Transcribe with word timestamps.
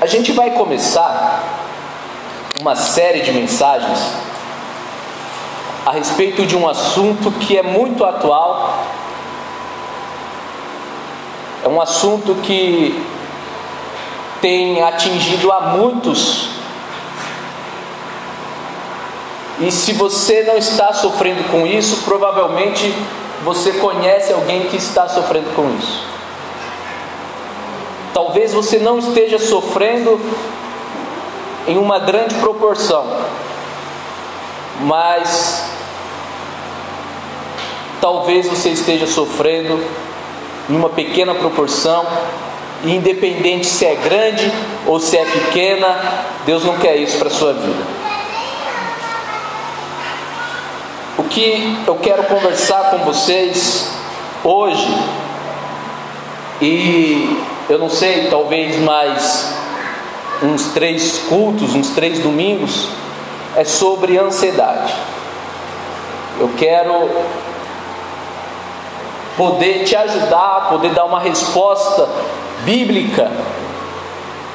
A 0.00 0.06
gente 0.06 0.32
vai 0.32 0.52
começar 0.52 1.42
uma 2.58 2.74
série 2.74 3.20
de 3.20 3.32
mensagens 3.32 3.98
a 5.84 5.90
respeito 5.90 6.46
de 6.46 6.56
um 6.56 6.66
assunto 6.66 7.30
que 7.32 7.58
é 7.58 7.62
muito 7.62 8.02
atual. 8.02 8.82
É 11.62 11.68
um 11.68 11.82
assunto 11.82 12.34
que 12.36 13.06
tem 14.40 14.82
atingido 14.82 15.52
a 15.52 15.60
muitos. 15.76 16.48
E 19.60 19.70
se 19.70 19.92
você 19.92 20.44
não 20.44 20.56
está 20.56 20.94
sofrendo 20.94 21.44
com 21.50 21.66
isso, 21.66 22.04
provavelmente 22.06 22.90
você 23.44 23.72
conhece 23.72 24.32
alguém 24.32 24.62
que 24.68 24.76
está 24.76 25.06
sofrendo 25.06 25.54
com 25.54 25.76
isso. 25.78 26.19
Talvez 28.12 28.52
você 28.52 28.78
não 28.78 28.98
esteja 28.98 29.38
sofrendo 29.38 30.20
em 31.68 31.78
uma 31.78 31.98
grande 31.98 32.34
proporção, 32.36 33.06
mas 34.80 35.70
talvez 38.00 38.48
você 38.48 38.70
esteja 38.70 39.06
sofrendo 39.06 39.82
em 40.68 40.76
uma 40.76 40.88
pequena 40.88 41.34
proporção, 41.34 42.04
e 42.82 42.96
independente 42.96 43.66
se 43.66 43.84
é 43.84 43.94
grande 43.94 44.50
ou 44.86 44.98
se 44.98 45.16
é 45.16 45.24
pequena, 45.24 46.24
Deus 46.46 46.64
não 46.64 46.78
quer 46.78 46.96
isso 46.96 47.18
para 47.18 47.28
a 47.28 47.30
sua 47.30 47.52
vida. 47.52 48.00
O 51.18 51.24
que 51.24 51.78
eu 51.86 51.96
quero 51.96 52.24
conversar 52.24 52.90
com 52.90 52.98
vocês 52.98 53.90
hoje, 54.42 54.88
e 56.62 57.42
eu 57.70 57.78
não 57.78 57.88
sei, 57.88 58.26
talvez 58.28 58.76
mais 58.80 59.54
uns 60.42 60.72
três 60.72 61.18
cultos, 61.28 61.72
uns 61.72 61.90
três 61.90 62.18
domingos, 62.18 62.88
é 63.54 63.62
sobre 63.64 64.18
ansiedade. 64.18 64.92
Eu 66.40 66.50
quero 66.58 67.08
poder 69.36 69.84
te 69.84 69.94
ajudar, 69.94 70.68
poder 70.68 70.90
dar 70.94 71.04
uma 71.04 71.20
resposta 71.20 72.08
bíblica, 72.64 73.30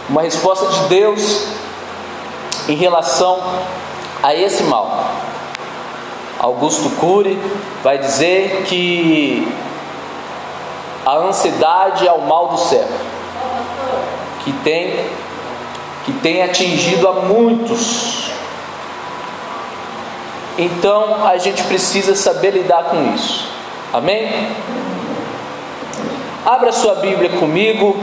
uma 0.10 0.22
resposta 0.22 0.68
de 0.68 0.90
Deus 0.90 1.48
em 2.68 2.76
relação 2.76 3.42
a 4.22 4.36
esse 4.36 4.64
mal. 4.64 5.10
Augusto 6.38 6.90
Cury 7.00 7.40
vai 7.82 7.98
dizer 7.98 8.66
que 8.68 9.48
a 11.06 11.18
ansiedade 11.18 12.08
é 12.08 12.12
o 12.12 12.22
mal 12.22 12.48
do 12.48 12.58
século, 12.58 13.00
que 14.44 14.52
tem, 14.64 15.06
que 16.04 16.12
tem 16.14 16.42
atingido 16.42 17.08
a 17.08 17.14
muitos. 17.14 18.32
Então 20.58 21.26
a 21.28 21.38
gente 21.38 21.64
precisa 21.64 22.16
saber 22.16 22.52
lidar 22.52 22.86
com 22.86 23.14
isso. 23.14 23.48
Amém? 23.94 24.50
Abra 26.44 26.72
sua 26.72 26.96
Bíblia 26.96 27.30
comigo 27.38 27.96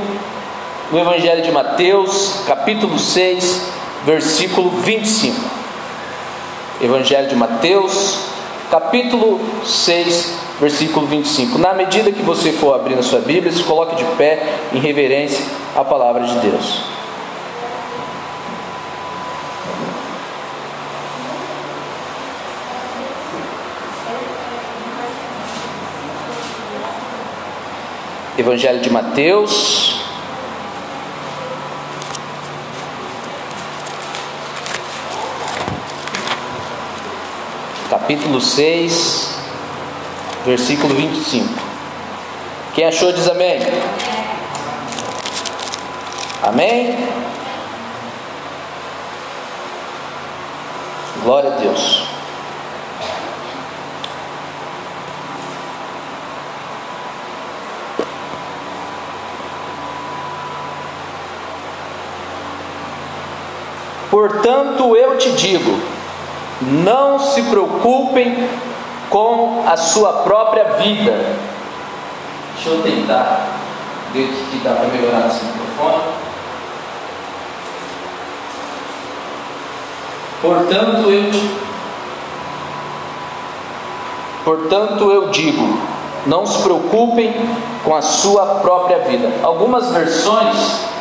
no 0.93 0.99
Evangelho 0.99 1.43
de 1.43 1.51
Mateus, 1.51 2.43
capítulo 2.47 2.99
6, 2.99 3.73
versículo 4.05 4.71
25. 4.71 5.41
Evangelho 6.81 7.29
de 7.29 7.35
Mateus, 7.35 8.32
capítulo 8.73 9.39
6, 9.67 10.39
versículo 10.59 11.07
25. 11.07 11.59
Na 11.59 11.75
medida 11.75 12.11
que 12.11 12.23
você 12.23 12.53
for 12.53 12.75
abrindo 12.75 13.01
a 13.01 13.03
sua 13.03 13.21
Bíblia, 13.21 13.53
se 13.53 13.63
coloque 13.65 13.97
de 13.97 14.05
pé 14.17 14.43
em 14.73 14.79
reverência 14.79 15.45
à 15.77 15.85
palavra 15.85 16.23
de 16.23 16.39
Deus. 16.39 16.81
Evangelho 28.39 28.81
de 28.81 28.89
Mateus, 28.89 30.02
capítulo 37.93 38.41
6, 38.41 39.37
versículo 40.47 40.95
25. 40.95 41.47
Quem 42.75 42.87
achou 42.87 43.13
diz 43.13 43.29
amém. 43.29 43.61
Amém? 46.43 46.97
Glória 51.23 51.53
a 51.53 51.57
Deus. 51.57 52.07
Portanto, 64.11 64.97
eu 64.97 65.19
te 65.19 65.31
digo: 65.33 65.92
não 66.63 67.19
se 67.19 67.43
preocupem 67.43 68.49
com 69.11 69.65
a 69.67 69.77
sua 69.77 70.13
própria 70.25 70.65
vida. 70.75 71.37
Deixa 72.55 72.71
eu 72.71 72.83
tentar 72.83 73.59
ver 74.13 74.25
o 74.25 74.51
que 74.51 74.59
dá 74.63 74.73
para 74.75 74.89
melhorar 74.89 75.27
esse 75.27 75.45
microfone. 75.45 76.03
Portanto, 80.41 81.11
eu 81.11 81.63
Portanto, 84.45 85.11
eu 85.11 85.29
digo: 85.29 85.79
não 86.27 86.45
se 86.47 86.63
preocupem 86.63 87.35
com 87.85 87.95
a 87.95 88.03
sua 88.03 88.61
própria 88.61 88.99
vida. 88.99 89.31
Algumas 89.43 89.91
versões 89.93 90.92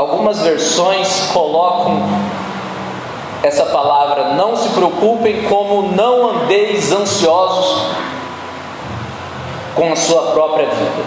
Algumas 0.00 0.40
versões 0.40 1.30
colocam 1.30 2.00
essa 3.42 3.66
palavra 3.66 4.32
não 4.32 4.56
se 4.56 4.70
preocupem 4.70 5.42
como 5.42 5.92
não 5.92 6.30
andeis 6.30 6.90
ansiosos 6.90 7.82
com 9.74 9.92
a 9.92 9.96
sua 9.96 10.32
própria 10.32 10.64
vida. 10.68 11.04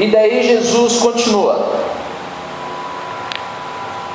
E 0.00 0.08
daí 0.08 0.42
Jesus 0.42 0.98
continua: 0.98 1.68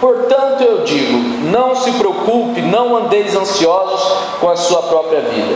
Portanto 0.01 0.61
eu 0.61 0.83
digo, 0.83 1.17
não 1.49 1.73
se 1.73 1.89
preocupe, 1.93 2.61
não 2.61 2.97
andeis 2.97 3.33
ansiosos 3.33 4.11
com 4.41 4.49
a 4.49 4.57
sua 4.57 4.81
própria 4.81 5.21
vida, 5.21 5.55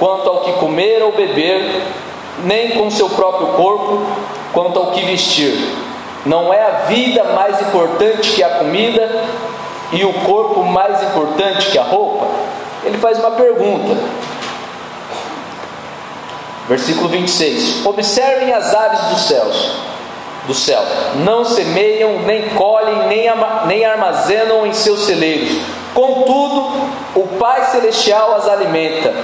quanto 0.00 0.28
ao 0.28 0.40
que 0.40 0.52
comer 0.54 1.00
ou 1.04 1.12
beber, 1.12 1.80
nem 2.42 2.72
com 2.72 2.90
seu 2.90 3.08
próprio 3.08 3.46
corpo, 3.48 4.02
quanto 4.52 4.78
ao 4.78 4.92
que 4.92 5.04
vestir. 5.04 5.52
Não 6.26 6.52
é 6.52 6.62
a 6.62 6.70
vida 6.86 7.24
mais 7.24 7.60
importante 7.62 8.32
que 8.32 8.42
a 8.42 8.50
comida 8.50 9.24
e 9.92 10.04
o 10.04 10.12
corpo 10.12 10.62
mais 10.64 11.02
importante 11.02 11.70
que 11.70 11.78
a 11.78 11.82
roupa? 11.82 12.26
Ele 12.84 12.98
faz 12.98 13.18
uma 13.18 13.32
pergunta. 13.32 13.96
Versículo 16.68 17.08
26. 17.08 17.86
Observem 17.86 18.52
as 18.52 18.74
aves 18.74 19.00
dos 19.08 19.20
céus, 19.22 19.72
do 20.46 20.54
céu. 20.54 20.82
Não 21.24 21.44
semeiam, 21.44 22.20
nem 22.20 22.50
colhem, 22.50 23.06
nem, 23.06 23.26
nem 23.66 23.84
armazenam 23.86 24.66
em 24.66 24.72
seus 24.72 25.06
celeiros. 25.06 25.48
Contudo, 25.94 26.90
o 27.14 27.26
Pai 27.38 27.64
Celestial 27.66 28.34
as 28.34 28.46
alimenta. 28.46 29.14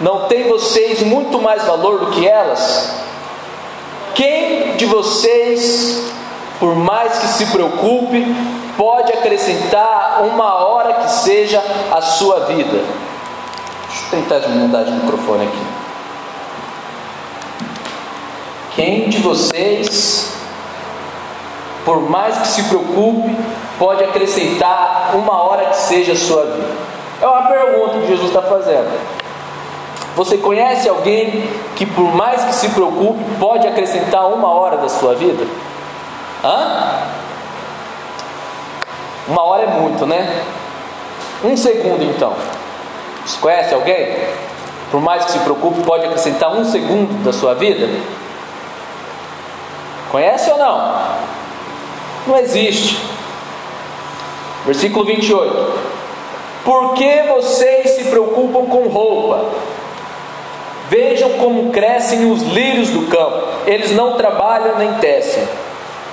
Não 0.00 0.24
tem 0.26 0.48
vocês 0.48 1.02
muito 1.02 1.40
mais 1.40 1.64
valor 1.64 1.98
do 1.98 2.06
que 2.12 2.26
elas? 2.26 3.07
Quem 4.14 4.76
de 4.76 4.86
vocês, 4.86 6.12
por 6.58 6.74
mais 6.74 7.18
que 7.18 7.26
se 7.28 7.46
preocupe, 7.46 8.24
pode 8.76 9.12
acrescentar 9.12 10.22
uma 10.22 10.54
hora 10.64 10.94
que 10.94 11.10
seja 11.10 11.62
a 11.90 12.00
sua 12.00 12.40
vida? 12.40 12.84
Deixa 13.88 14.16
eu 14.16 14.22
tentar 14.22 14.48
mudar 14.48 14.84
de 14.84 14.92
microfone 14.92 15.46
aqui. 15.46 15.62
Quem 18.74 19.08
de 19.08 19.18
vocês, 19.18 20.32
por 21.84 22.00
mais 22.08 22.38
que 22.38 22.48
se 22.48 22.62
preocupe, 22.64 23.36
pode 23.78 24.04
acrescentar 24.04 25.12
uma 25.14 25.42
hora 25.42 25.66
que 25.66 25.76
seja 25.76 26.12
a 26.12 26.16
sua 26.16 26.44
vida? 26.44 26.68
É 27.20 27.26
uma 27.26 27.48
pergunta 27.48 27.98
que 27.98 28.06
Jesus 28.06 28.28
está 28.28 28.42
fazendo. 28.42 29.17
Você 30.18 30.36
conhece 30.36 30.88
alguém 30.88 31.48
que, 31.76 31.86
por 31.86 32.12
mais 32.12 32.42
que 32.42 32.52
se 32.52 32.70
preocupe, 32.70 33.22
pode 33.38 33.68
acrescentar 33.68 34.26
uma 34.26 34.48
hora 34.48 34.76
da 34.78 34.88
sua 34.88 35.14
vida? 35.14 35.46
Hã? 36.42 37.04
Uma 39.28 39.44
hora 39.44 39.62
é 39.62 39.66
muito, 39.68 40.04
né? 40.06 40.42
Um 41.44 41.56
segundo 41.56 42.02
então. 42.02 42.32
Você 43.24 43.38
conhece 43.38 43.72
alguém? 43.72 44.16
Por 44.90 45.00
mais 45.00 45.24
que 45.24 45.30
se 45.30 45.38
preocupe, 45.38 45.82
pode 45.82 46.04
acrescentar 46.04 46.50
um 46.50 46.64
segundo 46.64 47.22
da 47.22 47.32
sua 47.32 47.54
vida? 47.54 47.88
Conhece 50.10 50.50
ou 50.50 50.58
não? 50.58 51.00
Não 52.26 52.36
existe. 52.38 53.00
Versículo 54.66 55.04
28. 55.04 55.78
Por 56.64 56.94
que 56.94 57.22
vocês 57.22 57.90
se 57.90 58.04
preocupam 58.06 58.66
com 58.66 58.88
roupa? 58.88 59.78
Vejam 60.88 61.30
como 61.34 61.70
crescem 61.70 62.30
os 62.30 62.42
lírios 62.42 62.88
do 62.90 63.06
campo, 63.08 63.46
eles 63.66 63.92
não 63.92 64.16
trabalham 64.16 64.78
nem 64.78 64.94
tecem. 64.94 65.46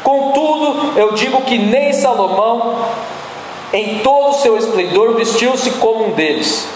Contudo, 0.03 0.99
eu 0.99 1.13
digo 1.13 1.41
que 1.41 1.57
nem 1.57 1.93
Salomão, 1.93 2.75
em 3.73 3.99
todo 3.99 4.29
o 4.29 4.33
seu 4.33 4.57
esplendor, 4.57 5.15
vestiu-se 5.15 5.71
como 5.71 6.07
um 6.07 6.11
deles. 6.11 6.67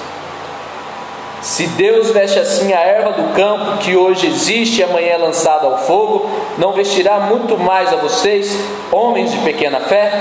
Se 1.41 1.67
Deus 1.67 2.11
veste 2.11 2.39
assim 2.39 2.73
a 2.73 2.79
erva 2.79 3.11
do 3.11 3.33
campo, 3.33 3.77
que 3.77 3.95
hoje 3.95 4.27
existe 4.27 4.79
e 4.79 4.83
amanhã 4.83 5.13
é 5.13 5.17
lançada 5.17 5.67
ao 5.67 5.77
fogo, 5.79 6.29
não 6.57 6.73
vestirá 6.73 7.19
muito 7.19 7.57
mais 7.57 7.93
a 7.93 7.97
vocês, 7.97 8.57
homens 8.91 9.31
de 9.31 9.37
pequena 9.39 9.79
fé? 9.79 10.11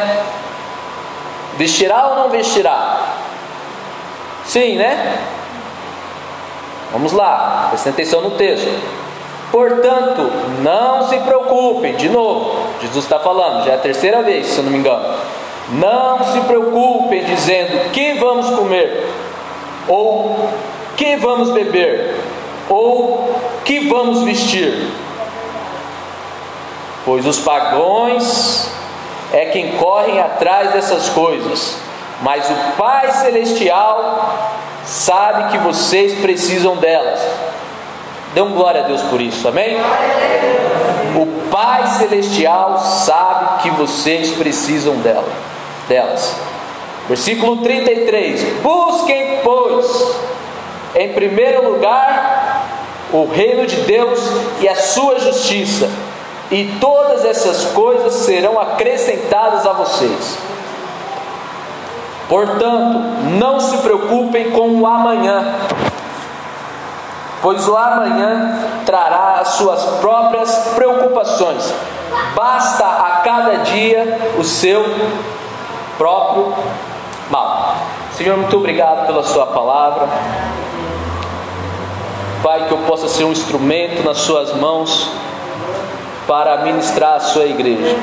Vestirá 1.56 2.08
ou 2.08 2.16
não 2.16 2.30
vestirá? 2.30 3.00
Sim, 4.44 4.76
né? 4.76 5.18
Vamos 6.92 7.12
lá, 7.12 7.66
prestem 7.70 7.92
atenção 7.92 8.22
no 8.22 8.30
texto. 8.32 8.68
Portanto, 9.52 10.30
não 10.62 11.08
se 11.08 11.18
preocupem, 11.18 11.96
de 11.96 12.08
novo, 12.08 12.66
Jesus 12.80 13.04
está 13.04 13.18
falando, 13.18 13.64
já 13.64 13.72
é 13.72 13.74
a 13.74 13.78
terceira 13.78 14.22
vez, 14.22 14.46
se 14.46 14.58
eu 14.58 14.64
não 14.64 14.72
me 14.72 14.78
engano. 14.78 15.16
Não 15.70 16.24
se 16.24 16.40
preocupem 16.40 17.24
dizendo 17.24 17.90
que 17.90 18.14
vamos 18.14 18.50
comer, 18.50 19.06
ou 19.86 20.50
que 20.96 21.16
vamos 21.16 21.50
beber, 21.50 22.14
ou 22.68 23.34
que 23.64 23.88
vamos 23.88 24.22
vestir. 24.22 24.90
Pois 27.04 27.26
os 27.26 27.38
pagões 27.38 28.70
é 29.32 29.46
quem 29.46 29.72
correm 29.76 30.20
atrás 30.20 30.72
dessas 30.72 31.08
coisas, 31.10 31.78
mas 32.22 32.48
o 32.50 32.76
Pai 32.76 33.10
Celestial 33.12 34.52
sabe 34.88 35.52
que 35.52 35.58
vocês 35.58 36.18
precisam 36.20 36.76
delas. 36.76 37.20
Dê 38.34 38.40
um 38.40 38.52
glória 38.52 38.82
a 38.82 38.86
Deus 38.86 39.02
por 39.02 39.20
isso, 39.20 39.46
amém? 39.46 39.76
O 41.14 41.50
Pai 41.50 41.86
Celestial 41.86 42.78
sabe 42.78 43.62
que 43.62 43.70
vocês 43.70 44.32
precisam 44.32 44.96
dela, 44.96 45.28
delas. 45.88 46.34
Versículo 47.06 47.58
33: 47.58 48.60
Busquem, 48.62 49.40
pois, 49.42 50.14
em 50.94 51.12
primeiro 51.12 51.70
lugar, 51.70 52.66
o 53.12 53.26
reino 53.26 53.66
de 53.66 53.76
Deus 53.82 54.20
e 54.60 54.68
a 54.68 54.74
sua 54.74 55.18
justiça, 55.20 55.88
e 56.50 56.76
todas 56.80 57.24
essas 57.24 57.72
coisas 57.72 58.12
serão 58.14 58.60
acrescentadas 58.60 59.66
a 59.66 59.72
vocês. 59.72 60.38
Portanto, 62.28 62.98
não 63.38 63.58
se 63.58 63.78
preocupem 63.78 64.50
com 64.50 64.80
o 64.80 64.86
amanhã, 64.86 65.54
pois 67.40 67.66
o 67.66 67.76
amanhã 67.76 68.58
trará 68.84 69.38
as 69.40 69.48
suas 69.48 69.82
próprias 70.00 70.72
preocupações. 70.74 71.72
Basta 72.34 72.84
a 72.84 73.20
cada 73.24 73.56
dia 73.58 74.32
o 74.38 74.44
seu 74.44 74.84
próprio 75.96 76.54
mal. 77.30 77.76
Senhor, 78.12 78.36
muito 78.36 78.56
obrigado 78.56 79.06
pela 79.06 79.22
Sua 79.22 79.46
palavra. 79.46 80.08
Pai, 82.42 82.66
que 82.66 82.72
eu 82.72 82.78
possa 82.78 83.08
ser 83.08 83.24
um 83.24 83.32
instrumento 83.32 84.04
nas 84.04 84.18
Suas 84.18 84.54
mãos 84.54 85.10
para 86.26 86.58
ministrar 86.58 87.14
a 87.14 87.20
Sua 87.20 87.44
igreja. 87.44 87.96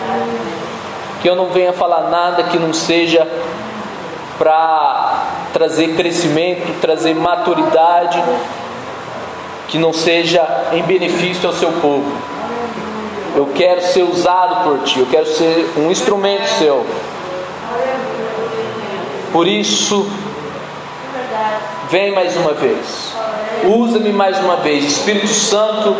Que 1.22 1.30
eu 1.30 1.36
não 1.36 1.48
venha 1.48 1.74
falar 1.74 2.10
nada 2.10 2.44
que 2.44 2.58
não 2.58 2.74
seja 2.74 3.28
para 4.38 5.28
trazer 5.54 5.96
crescimento, 5.96 6.80
trazer 6.82 7.16
maturidade, 7.16 8.22
que 9.68 9.78
não 9.78 9.94
seja 9.94 10.46
em 10.74 10.84
benefício 10.84 11.48
ao 11.48 11.56
seu 11.56 11.72
povo. 11.74 12.12
Eu 13.36 13.48
quero 13.54 13.82
ser 13.82 14.04
usado 14.04 14.64
por 14.64 14.84
ti, 14.84 15.00
eu 15.00 15.08
quero 15.08 15.26
ser 15.26 15.74
um 15.78 15.92
instrumento 15.92 16.48
seu. 16.58 16.86
Por 19.32 19.48
isso, 19.48 20.10
vem 21.90 22.14
mais 22.14 22.38
uma 22.38 22.54
vez, 22.54 23.14
usa-me 23.66 24.12
mais 24.12 24.40
uma 24.40 24.58
vez, 24.58 24.86
Espírito 24.86 25.28
Santo. 25.28 25.96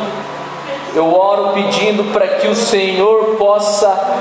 Eu 0.94 1.14
oro 1.14 1.52
pedindo 1.54 2.14
para 2.14 2.26
que 2.26 2.48
o 2.48 2.56
Senhor 2.56 3.36
possa 3.38 4.16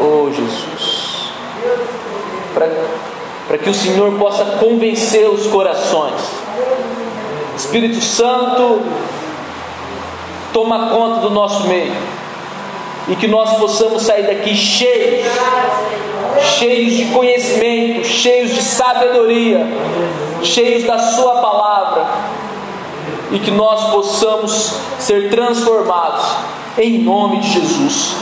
Oh 0.00 0.30
Jesus. 0.30 0.47
Para 2.54 3.58
que 3.58 3.70
o 3.70 3.74
Senhor 3.74 4.12
possa 4.18 4.44
convencer 4.58 5.28
os 5.28 5.46
corações. 5.46 6.14
Espírito 7.56 8.00
Santo, 8.00 8.82
toma 10.52 10.90
conta 10.90 11.20
do 11.20 11.30
nosso 11.30 11.66
meio. 11.66 11.92
E 13.08 13.16
que 13.16 13.26
nós 13.26 13.56
possamos 13.58 14.02
sair 14.02 14.26
daqui 14.26 14.54
cheios, 14.54 15.26
cheios 16.58 16.94
de 16.94 17.06
conhecimento, 17.06 18.06
cheios 18.06 18.54
de 18.54 18.62
sabedoria, 18.62 19.66
cheios 20.42 20.84
da 20.84 20.98
Sua 20.98 21.40
palavra. 21.40 22.06
E 23.32 23.38
que 23.38 23.50
nós 23.50 23.90
possamos 23.90 24.74
ser 24.98 25.30
transformados 25.30 26.24
em 26.78 26.98
nome 26.98 27.40
de 27.40 27.50
Jesus. 27.50 28.16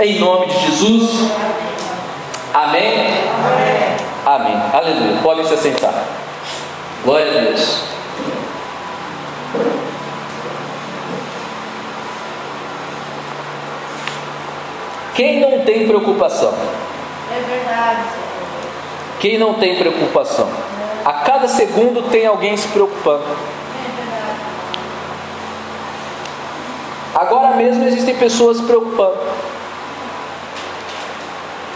Em 0.00 0.18
nome 0.18 0.46
de 0.46 0.66
Jesus. 0.66 1.10
Amém? 2.52 3.06
Amém. 3.44 3.96
Amém. 4.26 4.62
Aleluia. 4.72 5.22
Podem 5.22 5.44
se 5.44 5.54
assentar. 5.54 5.94
Glória 7.04 7.26
a 7.26 7.44
Deus. 7.44 7.82
Quem 15.14 15.40
não 15.40 15.64
tem 15.64 15.86
preocupação? 15.86 16.52
É 17.30 17.40
verdade. 17.48 18.02
Quem 19.20 19.38
não 19.38 19.54
tem 19.54 19.76
preocupação? 19.76 20.48
A 21.04 21.12
cada 21.12 21.46
segundo 21.46 22.10
tem 22.10 22.26
alguém 22.26 22.56
se 22.56 22.66
preocupando. 22.68 23.24
Agora 27.14 27.54
mesmo 27.56 27.84
existem 27.84 28.16
pessoas 28.16 28.56
se 28.56 28.62
preocupando 28.64 29.18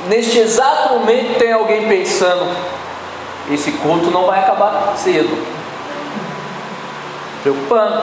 neste 0.09 0.39
exato 0.39 0.95
momento 0.95 1.39
tem 1.39 1.53
alguém 1.53 1.89
pensando: 1.89 2.57
esse 3.51 3.73
culto 3.73 4.11
não 4.11 4.27
vai 4.27 4.41
acabar 4.41 4.95
cedo. 4.97 5.37
Preocupando. 7.43 7.99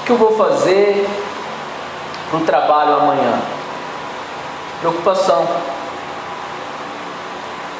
O 0.00 0.04
que 0.04 0.12
eu 0.12 0.16
vou 0.16 0.36
fazer 0.36 1.08
para 2.30 2.38
o 2.38 2.44
trabalho 2.44 2.94
amanhã? 2.94 3.40
Preocupação. 4.80 5.46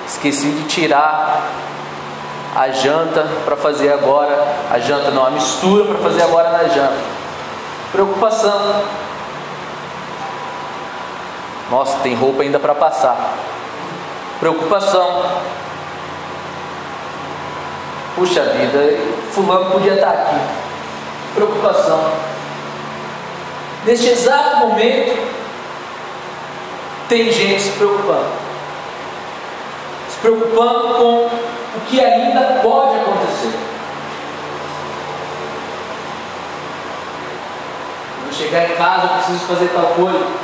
Esqueci 0.06 0.50
de 0.50 0.64
tirar 0.64 1.48
a 2.54 2.68
janta 2.68 3.26
para 3.44 3.56
fazer 3.56 3.92
agora. 3.92 4.46
A 4.70 4.78
janta 4.78 5.10
não, 5.10 5.24
a 5.24 5.30
mistura 5.30 5.84
para 5.84 5.98
fazer 5.98 6.22
agora 6.22 6.50
na 6.50 6.64
janta. 6.64 6.98
Preocupação. 7.92 8.82
Nossa, 11.70 11.98
tem 12.00 12.14
roupa 12.14 12.42
ainda 12.42 12.58
para 12.58 12.74
passar. 12.74 13.34
Preocupação. 14.40 15.24
Puxa 18.16 18.42
vida, 18.42 18.98
fulano 19.30 19.70
podia 19.70 19.94
estar 19.94 20.10
aqui. 20.10 20.36
Preocupação. 21.34 22.12
Neste 23.86 24.08
exato 24.08 24.56
momento, 24.56 25.16
tem 27.08 27.30
gente 27.30 27.62
se 27.62 27.70
preocupando. 27.70 28.30
Se 30.08 30.16
preocupando 30.18 30.94
com 30.94 31.26
o 31.76 31.80
que 31.88 32.00
ainda 32.00 32.60
pode 32.62 32.98
acontecer. 32.98 33.56
Quando 38.16 38.34
chegar 38.34 38.70
em 38.70 38.74
casa, 38.74 39.04
eu 39.04 39.08
preciso 39.10 39.46
fazer 39.46 39.68
tal 39.68 39.86
coisa. 39.94 40.39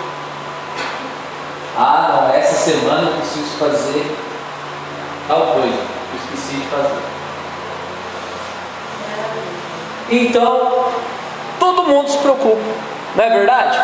Ah, 1.78 2.08
não, 2.08 2.34
essa 2.34 2.54
semana 2.54 3.10
eu 3.10 3.16
preciso 3.18 3.58
fazer 3.58 4.16
tal 5.28 5.40
coisa, 5.48 5.76
eu 5.76 6.18
esqueci 6.24 6.56
de 6.56 6.66
fazer. 6.68 7.02
Então, 10.08 10.86
todo 11.58 11.84
mundo 11.84 12.08
se 12.08 12.18
preocupa, 12.18 12.62
não 13.14 13.24
é 13.24 13.28
verdade? 13.28 13.78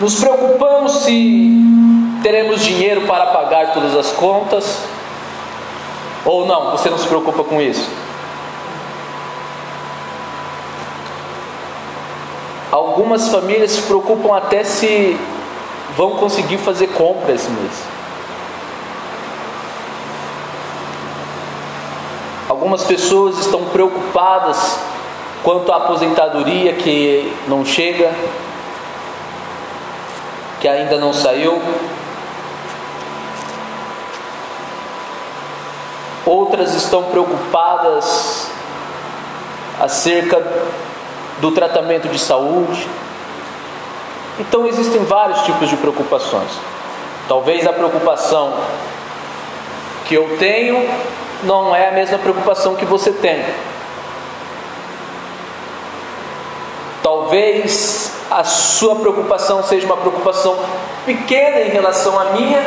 Nos 0.00 0.14
preocupamos 0.14 0.92
se 1.04 1.60
teremos 2.22 2.62
dinheiro 2.62 3.02
para 3.02 3.26
pagar 3.26 3.72
todas 3.72 3.94
as 3.94 4.12
contas 4.12 4.78
ou 6.24 6.46
não, 6.46 6.70
você 6.70 6.88
não 6.88 6.98
se 6.98 7.06
preocupa 7.06 7.44
com 7.44 7.60
isso. 7.60 7.88
Algumas 12.72 13.28
famílias 13.28 13.72
se 13.72 13.82
preocupam 13.82 14.34
até 14.34 14.64
se 14.64 15.14
vão 15.94 16.12
conseguir 16.12 16.56
fazer 16.56 16.86
compra 16.86 17.34
esse 17.34 17.50
mês. 17.50 17.82
Algumas 22.48 22.82
pessoas 22.84 23.38
estão 23.40 23.66
preocupadas 23.66 24.78
quanto 25.44 25.70
à 25.70 25.76
aposentadoria 25.76 26.72
que 26.72 27.30
não 27.46 27.62
chega, 27.62 28.10
que 30.58 30.66
ainda 30.66 30.96
não 30.96 31.12
saiu. 31.12 31.60
Outras 36.24 36.74
estão 36.74 37.02
preocupadas 37.02 38.50
acerca 39.78 40.40
do 41.42 41.50
tratamento 41.50 42.08
de 42.08 42.20
saúde. 42.20 42.88
Então 44.38 44.64
existem 44.64 45.04
vários 45.04 45.40
tipos 45.40 45.68
de 45.68 45.76
preocupações. 45.76 46.50
Talvez 47.26 47.66
a 47.66 47.72
preocupação 47.72 48.54
que 50.06 50.14
eu 50.14 50.36
tenho 50.38 50.88
não 51.42 51.74
é 51.74 51.88
a 51.88 51.90
mesma 51.90 52.16
preocupação 52.16 52.76
que 52.76 52.84
você 52.84 53.10
tem. 53.10 53.44
Talvez 57.02 58.12
a 58.30 58.44
sua 58.44 58.94
preocupação 58.94 59.64
seja 59.64 59.84
uma 59.84 59.96
preocupação 59.96 60.56
pequena 61.04 61.60
em 61.62 61.70
relação 61.70 62.20
à 62.20 62.26
minha, 62.26 62.64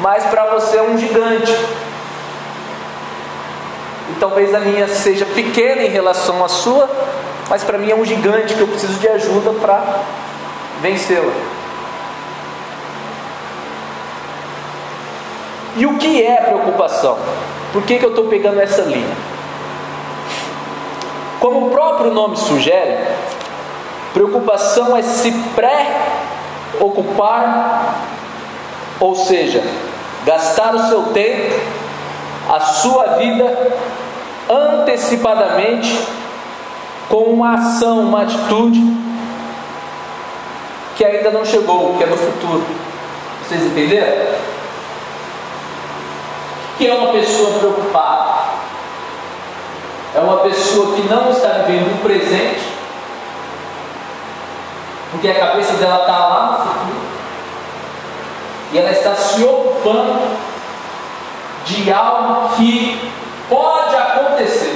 mas 0.00 0.24
para 0.24 0.46
você 0.46 0.78
é 0.78 0.82
um 0.82 0.98
gigante. 0.98 1.52
E 4.10 4.14
talvez 4.18 4.52
a 4.52 4.58
minha 4.58 4.88
seja 4.88 5.24
pequena 5.24 5.82
em 5.82 5.90
relação 5.90 6.44
à 6.44 6.48
sua, 6.48 6.90
mas 7.48 7.64
para 7.64 7.78
mim 7.78 7.90
é 7.90 7.94
um 7.94 8.04
gigante 8.04 8.54
que 8.54 8.60
eu 8.60 8.68
preciso 8.68 8.98
de 9.00 9.08
ajuda 9.08 9.52
para 9.52 9.82
vencê-la. 10.82 11.32
E 15.76 15.86
o 15.86 15.96
que 15.96 16.22
é 16.22 16.36
preocupação? 16.42 17.16
Por 17.72 17.82
que, 17.84 17.98
que 17.98 18.04
eu 18.04 18.10
estou 18.10 18.26
pegando 18.26 18.60
essa 18.60 18.82
linha? 18.82 19.16
Como 21.40 21.68
o 21.68 21.70
próprio 21.70 22.12
nome 22.12 22.36
sugere, 22.36 22.98
preocupação 24.12 24.96
é 24.96 25.02
se 25.02 25.30
pré-ocupar, 25.54 26.84
ou 28.98 29.14
seja, 29.14 29.62
gastar 30.24 30.74
o 30.74 30.88
seu 30.88 31.04
tempo, 31.12 31.54
a 32.48 32.58
sua 32.60 33.18
vida 33.18 33.76
antecipadamente 34.50 35.96
com 37.08 37.24
uma 37.24 37.54
ação, 37.54 38.00
uma 38.00 38.22
atitude 38.22 38.82
que 40.96 41.04
ainda 41.04 41.30
não 41.30 41.44
chegou, 41.44 41.96
que 41.96 42.04
é 42.04 42.06
no 42.06 42.16
futuro. 42.16 42.66
Vocês 43.42 43.62
entenderam? 43.62 44.38
que 46.78 46.86
é 46.86 46.94
uma 46.94 47.12
pessoa 47.12 47.58
preocupada? 47.58 48.38
É 50.14 50.20
uma 50.20 50.38
pessoa 50.38 50.94
que 50.94 51.02
não 51.08 51.30
está 51.30 51.48
vivendo 51.66 51.98
o 51.98 52.02
presente, 52.02 52.72
porque 55.10 55.28
a 55.28 55.38
cabeça 55.38 55.74
dela 55.74 56.00
está 56.00 56.18
lá 56.18 56.46
no 56.46 56.58
futuro, 56.58 57.00
e 58.72 58.78
ela 58.78 58.90
está 58.92 59.14
se 59.14 59.42
ocupando 59.42 60.20
de 61.66 61.92
algo 61.92 62.56
que 62.56 63.12
pode 63.48 63.96
acontecer. 63.96 64.67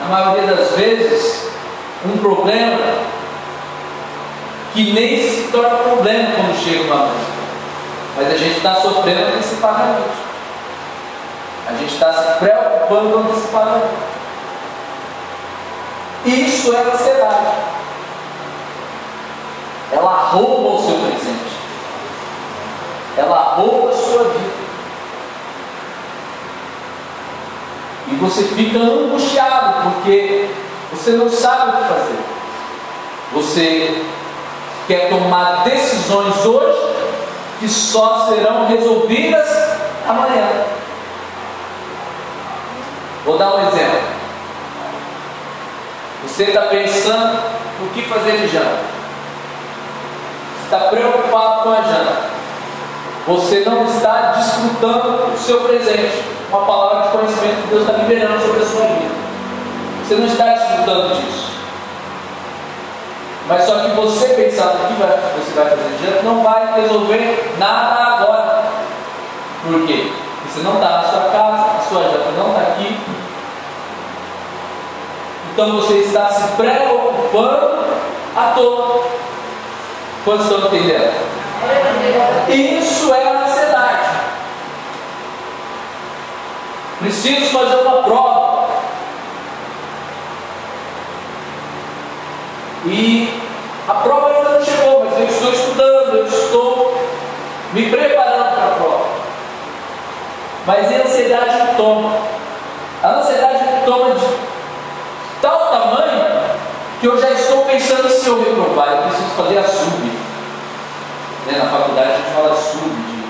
Na 0.00 0.08
maioria 0.08 0.54
das 0.54 0.72
vezes, 0.72 1.48
um 2.04 2.16
problema 2.18 2.78
que 4.72 4.92
nem 4.92 5.28
se 5.28 5.48
torna 5.50 5.76
problema 5.78 6.34
quando 6.34 6.64
chega 6.64 6.84
uma 6.84 7.06
vez 7.06 7.38
mas 8.18 8.32
a 8.32 8.36
gente 8.36 8.56
está 8.56 8.74
sofrendo 8.74 9.20
antecipadamente. 9.28 10.08
A 11.68 11.72
gente 11.74 11.94
está 11.94 12.12
se 12.12 12.38
preocupando 12.40 13.18
antecipadamente. 13.18 13.94
Isso 16.24 16.74
é 16.74 16.80
ansiedade. 16.80 17.54
Ela 19.92 20.30
rouba 20.32 20.80
o 20.80 20.84
seu 20.84 20.96
presente. 20.98 21.58
Ela 23.16 23.54
rouba 23.54 23.90
a 23.90 23.96
sua 23.96 24.24
vida. 24.24 24.57
Você 28.20 28.42
fica 28.44 28.78
angustiado 28.78 29.90
porque 29.90 30.48
você 30.92 31.12
não 31.12 31.28
sabe 31.28 31.70
o 31.70 31.72
que 31.76 31.88
fazer. 31.88 32.18
Você 33.32 34.04
quer 34.86 35.08
tomar 35.08 35.64
decisões 35.64 36.44
hoje 36.44 36.78
que 37.60 37.68
só 37.68 38.28
serão 38.28 38.66
resolvidas 38.66 39.48
amanhã. 40.06 40.48
Vou 43.24 43.36
dar 43.36 43.54
um 43.56 43.68
exemplo. 43.68 44.00
Você 46.26 46.44
está 46.44 46.62
pensando 46.62 47.42
no 47.80 47.90
que 47.90 48.02
fazer 48.02 48.38
de 48.38 48.48
janta. 48.48 48.80
Está 50.64 50.78
preocupado 50.88 51.62
com 51.62 51.72
a 51.72 51.82
janta. 51.82 52.28
Você 53.26 53.60
não 53.60 53.84
está 53.84 54.32
desfrutando 54.32 55.30
do 55.30 55.38
seu 55.38 55.60
presente. 55.60 56.37
Uma 56.50 56.64
palavra 56.64 57.02
de 57.02 57.08
conhecimento 57.16 57.62
que 57.62 57.68
Deus 57.68 57.82
está 57.82 57.92
liberando 57.98 58.40
sobre 58.40 58.62
a 58.62 58.66
sua 58.66 58.86
vida. 58.86 59.14
Você 60.02 60.14
não 60.14 60.26
está 60.26 60.44
desfrutando 60.44 61.14
disso. 61.14 61.52
Mas 63.48 63.64
só 63.64 63.78
que 63.80 63.88
você 63.90 64.28
pensar 64.28 64.74
no 64.74 64.88
que 64.88 64.94
você 64.94 65.54
vai 65.54 65.70
fazer 65.70 65.96
diante 66.00 66.24
não 66.24 66.42
vai 66.42 66.80
resolver 66.80 67.54
nada 67.58 68.14
agora. 68.14 68.64
Por 69.62 69.86
quê? 69.86 70.10
Porque 70.36 70.52
você 70.52 70.60
não 70.60 70.74
está 70.74 70.88
na 70.88 71.02
sua 71.04 71.30
casa, 71.30 71.78
a 71.78 71.82
sua 71.88 72.02
janta 72.04 72.30
não 72.36 72.48
está 72.48 72.60
aqui. 72.60 72.98
Então 75.52 75.72
você 75.76 75.94
está 75.94 76.30
se 76.30 76.48
preocupando 76.56 77.84
à 78.36 78.52
toa. 78.54 79.04
Quantos 80.24 80.46
estão 80.46 80.66
entendendo? 80.66 81.12
Isso 82.48 83.14
é 83.14 83.24
a 83.26 83.44
ansiedade. 83.44 84.08
Preciso 87.08 87.46
fazer 87.46 87.76
uma 87.76 88.02
prova. 88.02 88.68
E 92.84 93.42
a 93.88 93.94
prova 93.94 94.28
ainda 94.28 94.50
não 94.50 94.62
chegou, 94.62 95.06
mas 95.06 95.18
eu 95.18 95.26
estou 95.26 95.50
estudando, 95.50 96.16
eu 96.18 96.26
estou 96.26 97.02
me 97.72 97.88
preparando 97.88 98.54
para 98.54 98.64
a 98.66 98.74
prova. 98.76 99.06
Mas 100.66 100.92
a 100.92 101.06
ansiedade 101.06 101.62
me 101.62 101.74
toma. 101.78 102.12
A 103.02 103.08
ansiedade 103.08 103.64
me 103.64 103.86
toma 103.86 104.14
de 104.14 104.26
tal 105.40 105.70
tamanho 105.70 106.42
que 107.00 107.08
eu 107.08 107.18
já 107.18 107.30
estou 107.30 107.64
pensando 107.64 108.10
se 108.10 108.26
eu 108.26 108.38
reprovar, 108.38 108.88
eu 108.88 109.02
preciso 109.04 109.30
fazer 109.30 109.56
a 109.56 109.64
sub. 109.64 110.04
Né? 111.46 111.56
Na 111.56 111.70
faculdade 111.70 112.10
a 112.10 112.16
gente 112.16 112.34
fala 112.34 112.54
sub. 112.54 112.84
De, 112.84 113.22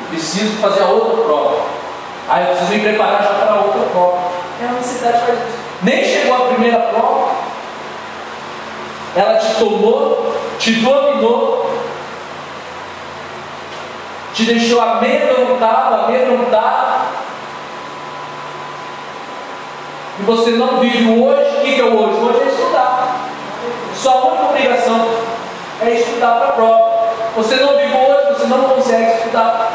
eu 0.00 0.08
preciso 0.08 0.56
fazer 0.56 0.84
a 0.84 0.86
outra 0.86 1.22
prova. 1.22 1.85
Aí 2.28 2.42
eu 2.42 2.48
preciso 2.48 2.72
me 2.72 2.80
preparar 2.80 3.22
já 3.22 3.34
para 3.34 3.60
outra 3.60 3.82
prova. 3.90 4.18
É 4.60 4.66
a 4.66 4.70
ansiedade 4.72 5.18
faz 5.20 5.38
isso. 5.38 5.58
Nem 5.82 6.04
chegou 6.04 6.34
a 6.34 6.48
primeira 6.48 6.78
prova, 6.78 7.32
ela 9.14 9.38
te 9.38 9.54
tomou, 9.56 10.34
te 10.58 10.72
dominou, 10.72 11.70
te 14.32 14.44
deixou 14.44 14.80
amedrontado, 14.80 16.04
amedrontado. 16.04 17.06
E 20.18 20.22
você 20.22 20.50
não 20.52 20.80
vive 20.80 21.08
hoje. 21.08 21.56
O 21.56 21.60
que 21.62 21.80
é 21.80 21.84
o 21.84 21.96
hoje? 21.96 22.18
Hoje 22.18 22.42
é 22.42 22.52
estudar. 22.52 23.16
Sua 23.94 24.26
única 24.26 24.44
obrigação 24.44 25.08
é 25.82 25.90
estudar 25.90 26.36
para 26.36 26.48
a 26.48 26.52
prova. 26.52 26.96
Você 27.36 27.56
não 27.56 27.76
vive 27.76 27.94
hoje, 27.94 28.34
você 28.34 28.46
não 28.46 28.64
consegue 28.64 29.18
estudar. 29.18 29.72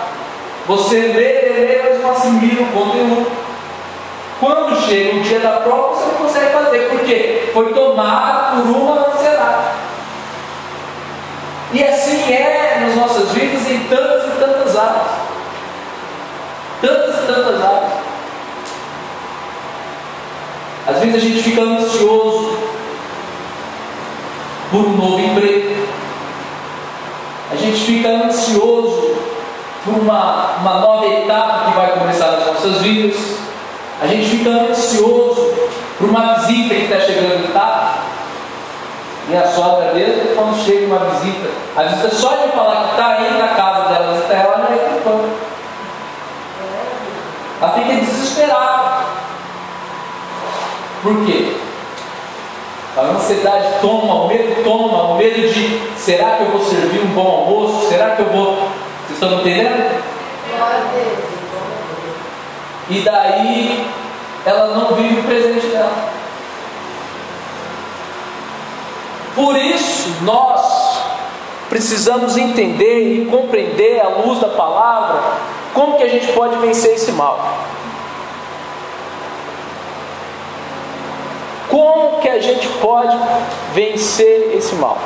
Você 0.67 0.96
lê, 0.96 1.10
lê, 1.13 1.65
lê, 1.65 1.80
não 2.11 2.17
assimila 2.17 2.63
o 2.63 2.71
conteúdo. 2.71 3.31
Quando 4.39 4.81
chega 4.87 5.17
o 5.17 5.21
dia 5.21 5.39
da 5.39 5.51
prova, 5.57 5.95
você 5.95 6.05
não 6.07 6.15
consegue 6.15 6.51
fazer, 6.51 6.89
porque 6.89 7.49
foi 7.53 7.73
tomado 7.73 8.63
por 8.63 8.75
uma 8.75 9.07
ansiedade. 9.07 9.67
E 11.73 11.83
assim 11.83 12.33
é 12.33 12.79
nas 12.81 12.95
nossas 12.95 13.31
vidas 13.31 13.69
em 13.69 13.79
tantas 13.87 14.25
e 14.25 14.39
tantas 14.39 14.75
áreas. 14.75 15.11
Tantas 16.81 17.15
e 17.15 17.27
tantas 17.27 17.61
áreas. 17.61 17.91
Às 20.87 20.99
vezes 20.99 21.15
a 21.15 21.19
gente 21.19 21.43
fica 21.43 21.61
ansioso 21.61 22.57
por 24.71 24.79
um 24.79 24.97
novo 24.97 25.19
emprego. 25.19 25.87
A 27.51 27.55
gente 27.55 27.79
fica 27.79 28.09
ansioso 28.09 29.11
por 29.83 29.95
uma, 29.95 30.57
uma 30.57 30.79
nova 30.79 31.05
etapa 31.07 31.65
que 31.65 31.75
vai 31.75 31.90
nossas 32.63 32.81
vidas. 32.81 33.15
A 34.01 34.07
gente 34.07 34.29
fica 34.29 34.49
ansioso 34.49 35.53
por 35.97 36.09
uma 36.09 36.35
visita 36.35 36.75
que 36.75 36.83
está 36.83 36.99
chegando 36.99 37.43
em 37.43 37.51
casa. 37.51 38.11
Minha 39.27 39.47
sogra 39.47 39.93
mesmo, 39.93 40.35
quando 40.35 40.63
chega 40.63 40.87
uma 40.87 41.05
visita, 41.11 41.49
a 41.75 41.83
visita 41.83 42.09
só 42.09 42.37
de 42.37 42.51
falar 42.51 42.85
que 42.85 42.91
está 42.91 43.21
indo 43.21 43.37
na 43.37 43.49
casa 43.49 43.89
dela 43.89 44.13
visitar 44.13 44.33
ela, 44.33 44.57
já 44.67 44.75
é. 44.75 45.01
Ela 47.61 47.71
fica 47.73 47.93
desesperada. 47.93 49.05
Por 51.03 51.25
quê? 51.25 51.55
A 52.97 53.01
ansiedade 53.01 53.67
toma, 53.79 54.23
o 54.23 54.27
medo 54.27 54.63
toma, 54.63 55.03
o 55.11 55.17
medo 55.17 55.53
de 55.53 55.79
será 55.97 56.37
que 56.37 56.43
eu 56.43 56.51
vou 56.51 56.65
servir 56.65 56.99
um 56.99 57.13
bom 57.13 57.45
almoço? 57.45 57.87
Será 57.87 58.15
que 58.15 58.21
eu 58.23 58.29
vou. 58.29 58.55
Vocês 59.07 59.21
estão 59.21 59.39
entendendo? 59.39 60.01
E 62.89 63.00
daí 63.01 63.85
ela 64.45 64.75
não 64.75 64.95
vive 64.95 65.19
o 65.19 65.23
presente 65.23 65.67
dela. 65.67 65.91
Por 69.35 69.55
isso 69.55 70.09
nós 70.23 71.01
precisamos 71.69 72.35
entender 72.35 73.21
e 73.21 73.25
compreender 73.27 74.01
à 74.01 74.09
luz 74.09 74.39
da 74.39 74.50
palavra 74.50 75.21
como 75.73 75.97
que 75.97 76.03
a 76.03 76.09
gente 76.09 76.27
pode 76.33 76.57
vencer 76.57 76.95
esse 76.95 77.11
mal. 77.13 77.39
Como 81.69 82.19
que 82.19 82.27
a 82.27 82.39
gente 82.39 82.67
pode 82.79 83.17
vencer 83.73 84.53
esse 84.53 84.75
mal? 84.75 84.97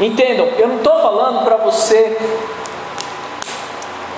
Entendam, 0.00 0.46
eu 0.56 0.68
não 0.68 0.76
estou 0.76 1.02
falando 1.02 1.44
para 1.44 1.56
você 1.56 2.16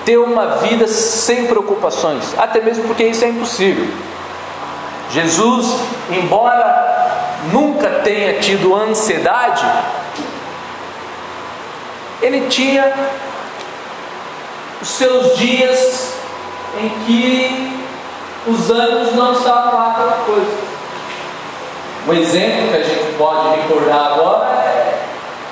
ter 0.05 0.17
uma 0.17 0.57
vida 0.57 0.87
sem 0.87 1.47
preocupações, 1.47 2.33
até 2.37 2.59
mesmo 2.61 2.85
porque 2.85 3.03
isso 3.03 3.23
é 3.23 3.29
impossível. 3.29 3.87
Jesus, 5.11 5.75
embora 6.09 7.21
nunca 7.51 7.89
tenha 8.03 8.39
tido 8.39 8.75
ansiedade, 8.75 9.65
ele 12.21 12.47
tinha 12.47 12.93
os 14.81 14.87
seus 14.87 15.37
dias 15.37 16.13
em 16.79 16.89
que 17.05 17.81
os 18.47 18.69
ânimos 18.69 19.13
não 19.13 19.33
estavam 19.33 19.75
lá 19.75 19.91
aquela 19.91 20.23
coisa. 20.25 20.71
Um 22.07 22.13
exemplo 22.13 22.69
que 22.69 22.77
a 22.77 22.83
gente 22.83 23.13
pode 23.17 23.57
recordar 23.57 24.13
agora 24.13 24.45
é 24.47 24.99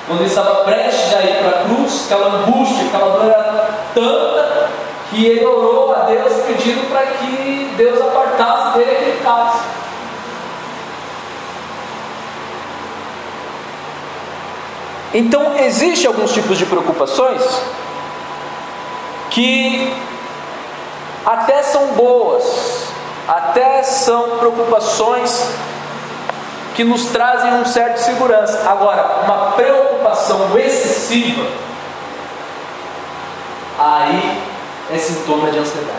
quando 0.06 0.20
ele 0.20 0.28
estava 0.28 0.64
prestes 0.64 1.14
a 1.14 1.20
ir 1.22 1.38
para 1.38 1.48
a 1.48 1.64
cruz, 1.64 2.06
aquela 2.06 2.38
angústia, 2.38 2.86
aquela 2.86 3.18
dor 3.18 3.49
tanta 3.94 4.70
que 5.10 5.26
ele 5.26 5.44
orou 5.44 5.92
a 5.94 6.00
Deus 6.00 6.32
pedindo 6.46 6.88
para 6.90 7.06
que 7.06 7.74
Deus 7.76 8.00
apartasse 8.00 8.78
dele 8.78 8.90
aquele 8.92 9.20
cálice. 9.22 9.58
Então, 15.12 15.56
existem 15.58 16.06
alguns 16.06 16.32
tipos 16.32 16.56
de 16.56 16.64
preocupações 16.64 17.42
que 19.30 19.92
até 21.26 21.62
são 21.62 21.88
boas, 21.88 22.84
até 23.26 23.82
são 23.82 24.38
preocupações 24.38 25.50
que 26.74 26.84
nos 26.84 27.06
trazem 27.06 27.54
um 27.54 27.64
certo 27.64 27.98
segurança. 27.98 28.68
Agora, 28.70 29.22
uma 29.24 29.52
preocupação 29.52 30.56
excessiva, 30.58 31.44
aí 33.80 34.42
é 34.92 34.98
sintoma 34.98 35.50
de 35.50 35.58
ansiedade. 35.58 35.98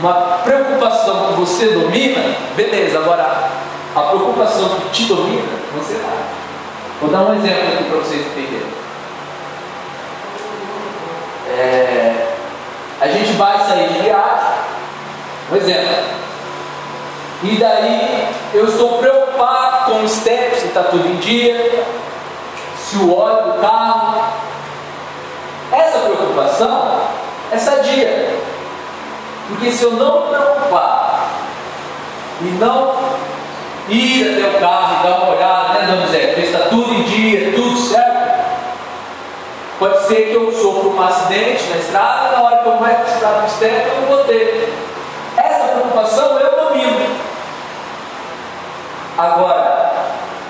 Uma 0.00 0.38
preocupação 0.44 1.28
que 1.28 1.32
você 1.34 1.68
domina, 1.68 2.36
beleza, 2.54 2.98
agora 2.98 3.50
a 3.94 4.00
preocupação 4.00 4.68
que 4.80 4.90
te 4.90 5.04
domina, 5.04 5.48
ansiedade. 5.78 6.36
Vou 7.00 7.10
dar 7.10 7.20
um 7.20 7.34
exemplo 7.34 7.74
aqui 7.74 7.84
para 7.84 7.98
vocês 7.98 8.26
entenderem. 8.26 8.66
É, 11.48 12.34
a 13.00 13.08
gente 13.08 13.32
vai 13.32 13.58
sair 13.58 13.88
de 13.88 14.00
viagem, 14.00 14.58
um 15.50 15.56
exemplo. 15.56 16.04
E 17.42 17.56
daí 17.56 18.28
eu 18.52 18.66
estou 18.66 18.98
preocupado 18.98 19.90
com 19.92 20.04
os 20.04 20.18
tempos, 20.18 20.58
se 20.58 20.66
está 20.66 20.82
tudo 20.82 21.06
em 21.06 21.16
dia, 21.16 21.84
se 22.78 22.96
o 22.96 23.16
óleo 23.16 23.52
do 23.52 23.60
carro. 23.60 24.24
Essa 25.72 25.98
preocupação 26.36 27.00
é 27.50 27.56
sadia. 27.56 28.38
Porque 29.48 29.70
se 29.72 29.84
eu 29.84 29.92
não 29.92 30.26
me 30.26 30.36
preocupar 30.36 31.28
e 32.42 32.44
não 32.58 32.94
ir 33.88 34.44
até 34.44 34.56
o 34.56 34.60
carro 34.60 34.96
e 35.00 35.08
dar 35.08 35.16
uma 35.18 35.34
olhada, 35.34 35.78
né, 35.78 35.86
Dona 35.86 36.06
Zé, 36.08 36.34
está 36.38 36.68
tudo 36.68 36.92
em 36.92 37.02
dia, 37.04 37.52
tudo 37.54 37.76
certo, 37.76 38.44
pode 39.78 40.06
ser 40.06 40.30
que 40.30 40.34
eu 40.34 40.52
sofra 40.52 40.88
um 40.88 41.02
acidente 41.02 41.64
na 41.70 41.76
estrada, 41.76 42.36
na 42.36 42.42
hora 42.42 42.56
que 42.58 42.66
eu 42.66 42.76
vou 42.76 42.88
precisar 42.88 43.40
do 43.40 43.50
step, 43.50 43.88
eu 43.88 44.00
não 44.00 44.08
vou 44.08 44.24
ter. 44.24 44.74
Essa 45.36 45.68
preocupação 45.68 46.38
eu 46.38 46.68
domino. 46.68 47.16
Agora, 49.16 49.92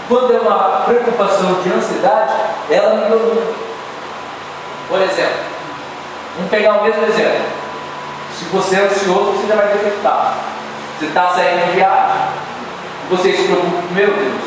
quando 0.08 0.34
é 0.34 0.40
uma 0.40 0.82
preocupação 0.86 1.54
de 1.62 1.72
ansiedade, 1.72 2.32
ela 2.70 2.94
me 2.94 3.10
domina. 3.10 3.46
Por 4.88 5.02
exemplo, 5.02 5.55
vamos 6.36 6.50
pegar 6.50 6.80
o 6.80 6.84
mesmo 6.84 7.04
exemplo. 7.04 7.46
Se 8.38 8.44
você 8.46 8.76
é 8.76 8.80
ansioso, 8.80 9.32
você 9.32 9.48
já 9.48 9.56
vai 9.56 9.68
detectar. 9.68 10.34
Você 10.98 11.06
está 11.06 11.28
saindo 11.30 11.66
de 11.66 11.72
viagem, 11.72 12.16
você 13.10 13.32
se 13.32 13.44
preocupa, 13.44 13.82
meu 13.92 14.06
Deus, 14.06 14.42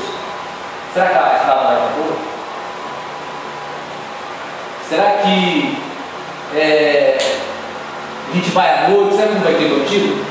será 0.94 1.06
que 1.08 1.18
a 1.18 1.38
estrada 1.38 1.64
vai 1.64 1.76
estar 1.76 1.90
boa? 1.96 2.18
Será 4.90 5.12
que 5.22 5.78
é, 6.56 7.18
a 8.32 8.36
gente 8.36 8.50
vai 8.50 8.68
à 8.68 8.90
noite, 8.90 9.16
será 9.16 9.28
que 9.28 9.34
não 9.36 9.42
vai 9.42 9.54
ter 9.54 9.70
motivo? 9.70 10.26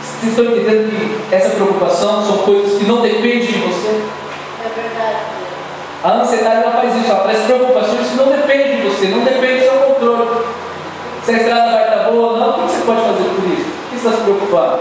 Vocês 0.00 0.32
estão 0.32 0.44
entendendo 0.44 0.90
que 0.90 1.34
essa 1.34 1.50
preocupação 1.50 2.24
são 2.24 2.38
coisas 2.38 2.78
que 2.78 2.84
não 2.84 3.02
dependem 3.02 3.46
de 3.46 3.58
você? 3.58 3.88
É 4.64 4.80
verdade. 4.80 5.18
A 6.04 6.10
ansiedade 6.20 6.62
ela 6.62 6.72
faz 6.72 6.94
isso, 6.94 7.10
ela 7.10 7.24
traz 7.24 7.40
preocupações 7.40 8.08
que 8.08 8.16
não 8.16 8.30
dependem 8.30 8.76
de 8.76 8.82
você, 8.82 9.06
não 9.08 9.24
depende. 9.24 9.63
Se 11.24 11.30
a 11.30 11.36
estrada 11.38 11.72
vai 11.72 11.84
estar 11.84 12.10
boa 12.10 12.32
ou 12.32 12.38
não, 12.38 12.50
o 12.50 12.52
que 12.52 12.60
você 12.60 12.84
pode 12.84 13.00
fazer 13.00 13.24
por 13.24 13.44
isso? 13.52 13.66
O 13.66 13.90
que 13.90 13.96
você 13.96 14.08
está 14.08 14.10
se 14.10 14.24
preocupando? 14.24 14.78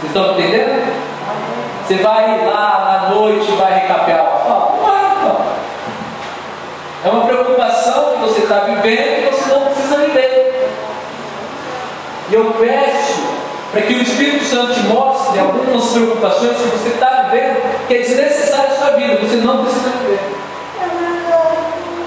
Vocês 0.00 0.06
estão 0.06 0.32
entendendo? 0.32 1.10
Você 1.86 1.94
vai 1.96 2.46
lá 2.46 3.06
à 3.08 3.10
noite, 3.12 3.50
vai 3.52 3.80
recapear 3.80 4.24
o 4.24 4.36
asfalto? 4.36 4.76
Não 4.76 4.86
vai, 4.86 5.02
então. 5.18 5.36
É 7.04 7.08
uma 7.08 7.26
preocupação 7.26 8.12
que 8.12 8.18
você 8.20 8.42
está 8.42 8.60
vivendo 8.60 9.18
e 9.18 9.30
você 9.32 9.50
não 9.50 9.64
precisa 9.66 9.96
viver. 9.96 10.70
E 12.30 12.34
eu 12.34 12.54
peço 12.60 13.20
para 13.72 13.82
que 13.82 13.94
o 13.94 14.02
Espírito 14.02 14.44
Santo 14.44 14.74
te 14.74 14.80
mostre 14.84 15.40
algumas 15.40 15.90
preocupações 15.90 16.56
que 16.56 16.68
você 16.68 16.88
está 16.90 17.28
vivendo, 17.30 17.86
que 17.88 17.94
é 17.94 17.98
desnecessário 17.98 18.72
à 18.72 18.76
sua 18.76 18.90
vida, 18.92 19.16
você 19.16 19.36
não 19.36 19.64
precisa 19.64 19.90
viver. 19.90 20.20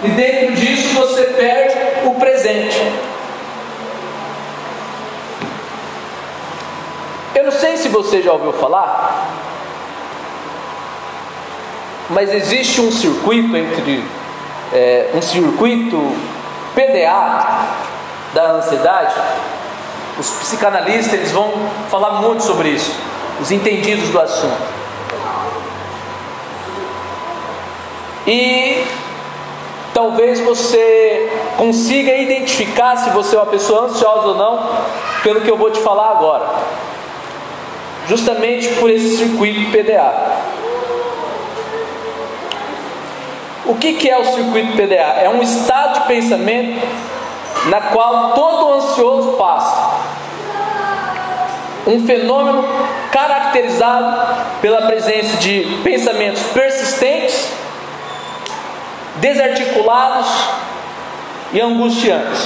E 0.03 0.09
dentro 0.09 0.55
disso 0.55 0.95
você 0.95 1.23
perde 1.23 1.75
o 2.05 2.15
presente. 2.15 2.81
Eu 7.43 7.51
não 7.51 7.59
sei 7.59 7.75
se 7.75 7.89
você 7.89 8.21
já 8.21 8.31
ouviu 8.31 8.53
falar, 8.53 9.27
mas 12.09 12.33
existe 12.33 12.79
um 12.79 12.89
circuito 12.89 13.57
entre 13.57 14.01
é, 14.71 15.11
um 15.13 15.21
circuito 15.21 15.97
PDA 16.73 17.67
da 18.33 18.51
ansiedade 18.51 19.13
os 20.17 20.29
psicanalistas 20.29 21.15
eles 21.15 21.31
vão 21.33 21.51
falar 21.89 22.21
muito 22.21 22.43
sobre 22.43 22.69
isso, 22.69 22.95
os 23.41 23.51
entendidos 23.51 24.07
do 24.07 24.21
assunto. 24.21 24.61
E 28.25 28.85
talvez 29.93 30.39
você 30.39 31.29
consiga 31.57 32.15
identificar 32.15 32.95
se 32.95 33.09
você 33.09 33.35
é 33.35 33.39
uma 33.39 33.47
pessoa 33.47 33.87
ansiosa 33.87 34.27
ou 34.27 34.35
não, 34.35 34.69
pelo 35.23 35.41
que 35.41 35.51
eu 35.51 35.57
vou 35.57 35.71
te 35.71 35.81
falar 35.81 36.11
agora. 36.11 36.92
Justamente 38.07 38.67
por 38.75 38.89
esse 38.89 39.17
circuito 39.17 39.71
PDA. 39.71 40.41
O 43.65 43.75
que, 43.75 44.09
é 44.09 44.17
o 44.17 44.25
circuito 44.25 44.73
PDA? 44.73 45.21
É 45.21 45.29
um 45.29 45.41
estado 45.41 46.01
de 46.01 46.07
pensamento 46.07 46.85
na 47.67 47.79
qual 47.79 48.33
todo 48.33 48.73
ansioso 48.73 49.33
passa. 49.33 50.03
Um 51.87 52.05
fenômeno 52.05 52.65
caracterizado 53.11 54.35
pela 54.61 54.83
presença 54.83 55.37
de 55.37 55.79
pensamentos 55.83 56.41
persistentes, 56.53 57.51
desarticulados 59.15 60.27
e 61.53 61.61
angustiantes. 61.61 62.43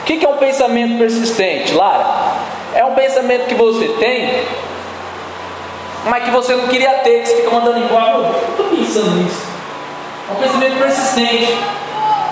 O 0.00 0.04
que 0.04 0.24
é 0.24 0.28
um 0.28 0.36
pensamento 0.36 0.98
persistente, 0.98 1.74
Lara? 1.74 2.06
É 2.74 2.84
um 2.84 2.94
pensamento 2.94 3.46
que 3.46 3.54
você 3.54 3.86
tem, 4.00 4.44
mas 6.04 6.24
que 6.24 6.30
você 6.30 6.54
não 6.54 6.66
queria 6.68 6.94
ter, 6.98 7.20
que 7.22 7.28
você 7.28 7.36
fica 7.36 7.50
mandando 7.50 7.78
embora. 7.78 8.16
Eu 8.16 8.48
estou 8.50 8.66
pensando 8.66 9.10
nisso. 9.22 9.46
É 10.28 10.32
um 10.32 10.36
pensamento 10.36 10.78
persistente. 10.78 11.58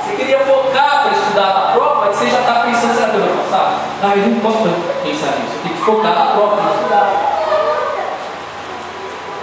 Você 0.04 0.16
queria 0.16 0.38
focar 0.40 1.02
para 1.02 1.12
estudar 1.12 1.54
na 1.54 1.72
prova, 1.72 2.07
mas 2.07 2.16
você 2.16 2.31
já 2.31 2.40
está 2.40 2.54
pensando, 2.61 2.94
será 2.94 3.09
que 3.11 3.16
eu 3.16 3.22
vou 3.22 3.44
passar? 3.44 3.81
Ah, 4.02 4.12
eu 4.16 4.26
não 4.28 4.40
posso 4.40 4.59
pensar 5.02 5.37
nisso. 5.38 5.54
Eu 5.54 5.62
tenho 5.62 5.74
que 5.74 5.83
focar 5.83 6.14
na 6.14 6.26
prova 6.33 6.57
para 6.57 6.74
estudar. 6.74 7.38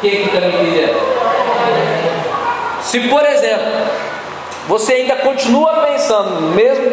Quem 0.02 0.12
é 0.12 0.28
que 0.28 0.40
me 0.40 0.48
entendendo? 0.48 1.16
Se, 2.82 3.00
por 3.08 3.26
exemplo, 3.26 3.66
você 4.68 4.94
ainda 4.94 5.16
continua 5.18 5.74
pensando, 5.86 6.42
mesmo 6.54 6.92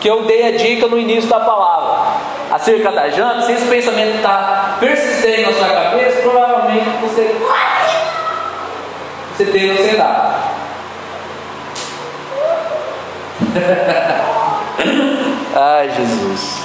que 0.00 0.08
eu 0.08 0.24
dei 0.24 0.48
a 0.48 0.56
dica 0.56 0.86
no 0.86 0.98
início 0.98 1.28
da 1.28 1.40
palavra, 1.40 2.14
acerca 2.50 2.92
da 2.92 3.08
janta, 3.08 3.42
se 3.42 3.52
esse 3.52 3.66
pensamento 3.66 4.16
está 4.16 4.63
persistente 4.78 5.42
na 5.42 5.52
sua 5.52 5.68
cabeça, 5.68 6.22
provavelmente 6.22 6.88
você, 7.02 7.36
você 9.36 9.44
tem 9.46 9.70
ansiedade. 9.70 10.34
Ai, 15.56 15.88
Jesus. 15.90 16.64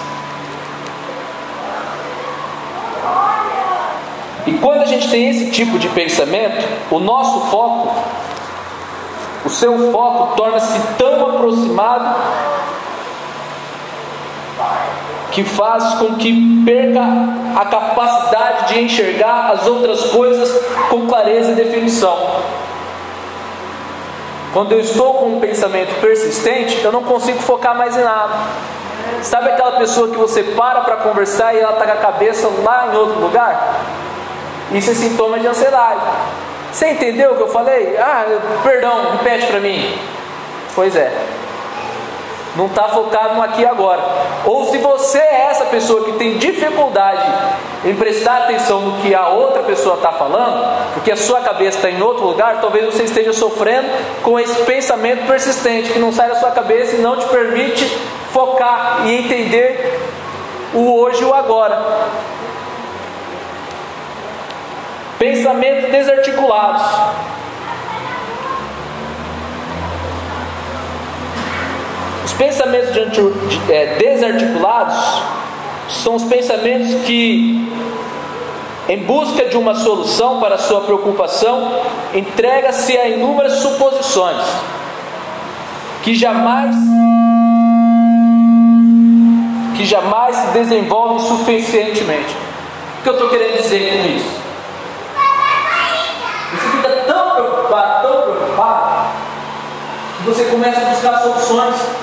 E 4.48 4.54
quando 4.54 4.82
a 4.82 4.86
gente 4.86 5.10
tem 5.10 5.30
esse 5.30 5.52
tipo 5.52 5.78
de 5.78 5.88
pensamento, 5.90 6.66
o 6.90 7.00
nosso 7.00 7.52
foco, 7.52 7.96
o 9.46 9.50
seu 9.50 9.92
foco 9.92 10.36
torna-se 10.36 10.80
tão 10.98 11.30
aproximado 11.30 12.16
que 15.32 15.44
faz 15.44 15.96
com 15.96 16.16
que 16.16 16.64
perca 16.66 17.02
a 17.56 17.66
capacidade 17.66 18.74
de 18.74 18.82
enxergar 18.82 19.52
as 19.52 19.68
outras 19.68 20.06
coisas 20.06 20.50
com 20.90 21.08
clareza 21.08 21.52
e 21.52 21.56
definição. 21.56 22.18
Quando 24.54 24.72
eu 24.72 24.80
estou 24.80 25.14
com 25.16 25.38
um 25.38 25.40
pensamento 25.40 26.00
persistente, 26.02 26.84
eu 26.84 26.92
não 26.92 27.04
consigo 27.04 27.40
focar 27.40 27.76
mais 27.78 27.96
em 27.96 28.04
nada. 28.04 28.34
Sabe 29.22 29.50
aquela 29.50 29.74
pessoa 29.74 30.10
que 30.10 30.18
você 30.18 30.44
para 30.44 30.82
para 30.82 30.98
conversar 30.98 31.54
e 31.54 31.60
ela 31.60 31.74
está 31.74 31.86
com 31.86 31.92
a 31.92 31.96
cabeça 31.96 32.50
lá 32.64 32.90
em 32.92 32.98
outro 32.98 33.20
lugar? 33.20 33.80
Isso 34.72 34.92
é 34.92 34.94
sintoma 34.94 35.40
de 35.40 35.48
ansiedade. 35.48 36.02
Você 36.72 36.92
entendeu 36.92 37.32
o 37.32 37.36
que 37.36 37.42
eu 37.42 37.48
falei? 37.48 37.98
Ah, 37.98 38.26
perdão, 38.64 39.12
repete 39.12 39.48
para 39.48 39.60
mim. 39.60 40.00
Pois 40.76 40.96
é. 40.96 41.12
Não 42.56 42.66
está 42.66 42.90
focado 42.90 43.36
no 43.36 43.42
aqui 43.42 43.62
e 43.62 43.66
agora. 43.66 44.02
Ou 44.46 44.66
se 44.66 44.78
você 44.80 45.20
é 45.20 45.48
essa 45.50 45.66
pessoa 45.66 46.04
que 46.06 46.14
tem 46.14 46.38
dificuldade 46.38 47.24
em 47.86 47.96
prestar 47.96 48.40
atenção 48.40 48.82
no 48.82 49.02
que 49.02 49.14
a 49.14 49.28
outra 49.28 49.64
pessoa 49.64 49.96
está 49.96 50.12
falando, 50.12 50.94
porque 50.94 51.12
a 51.12 51.18
sua 51.18 51.42
cabeça 51.42 51.78
está 51.78 51.90
em 51.90 52.02
outro 52.02 52.26
lugar, 52.26 52.60
talvez 52.60 52.86
você 52.86 53.04
esteja 53.04 53.34
sofrendo 53.34 53.88
com 54.24 54.40
esse 54.40 54.56
pensamento 54.64 55.28
persistente 55.28 55.92
que 55.92 56.00
não 56.00 56.12
sai 56.12 56.28
da 56.28 56.36
sua 56.36 56.52
cabeça 56.52 56.96
e 56.96 57.00
não 57.00 57.18
te 57.18 57.28
permite 57.28 57.86
focar 58.32 59.02
e 59.06 59.16
entender 59.16 60.00
o 60.74 61.00
hoje 61.00 61.22
e 61.22 61.26
o 61.26 61.34
agora. 61.34 61.80
Pensamentos 65.18 65.92
desarticulados. 65.92 66.84
Os 72.30 72.34
pensamentos 72.34 72.96
é, 73.70 73.96
desarticulados 73.98 75.24
são 75.90 76.14
os 76.14 76.24
pensamentos 76.26 76.94
que, 77.04 77.68
em 78.88 78.98
busca 79.00 79.46
de 79.46 79.58
uma 79.58 79.74
solução 79.74 80.40
para 80.40 80.54
a 80.54 80.58
sua 80.60 80.82
preocupação, 80.82 81.82
entrega-se 82.14 82.96
a 82.96 83.10
inúmeras 83.10 83.54
suposições 83.54 84.46
que 86.04 86.14
jamais 86.14 86.76
que 89.76 89.86
jamais 89.86 90.36
se 90.36 90.48
desenvolvem 90.50 91.20
suficientemente. 91.20 92.36
O 93.00 93.04
que 93.04 93.10
eu 93.10 93.14
estou 93.14 93.30
querendo 93.30 93.58
dizer 93.58 93.92
com 93.92 94.08
isso? 94.08 94.40
Você 96.52 96.70
fica 96.78 96.90
tão 97.08 97.32
preocupado, 97.32 98.08
tão 98.08 98.22
preocupado, 98.22 99.08
que 100.18 100.24
você 100.30 100.44
começa 100.46 100.82
a 100.82 100.90
buscar 100.92 101.18
soluções 101.22 101.99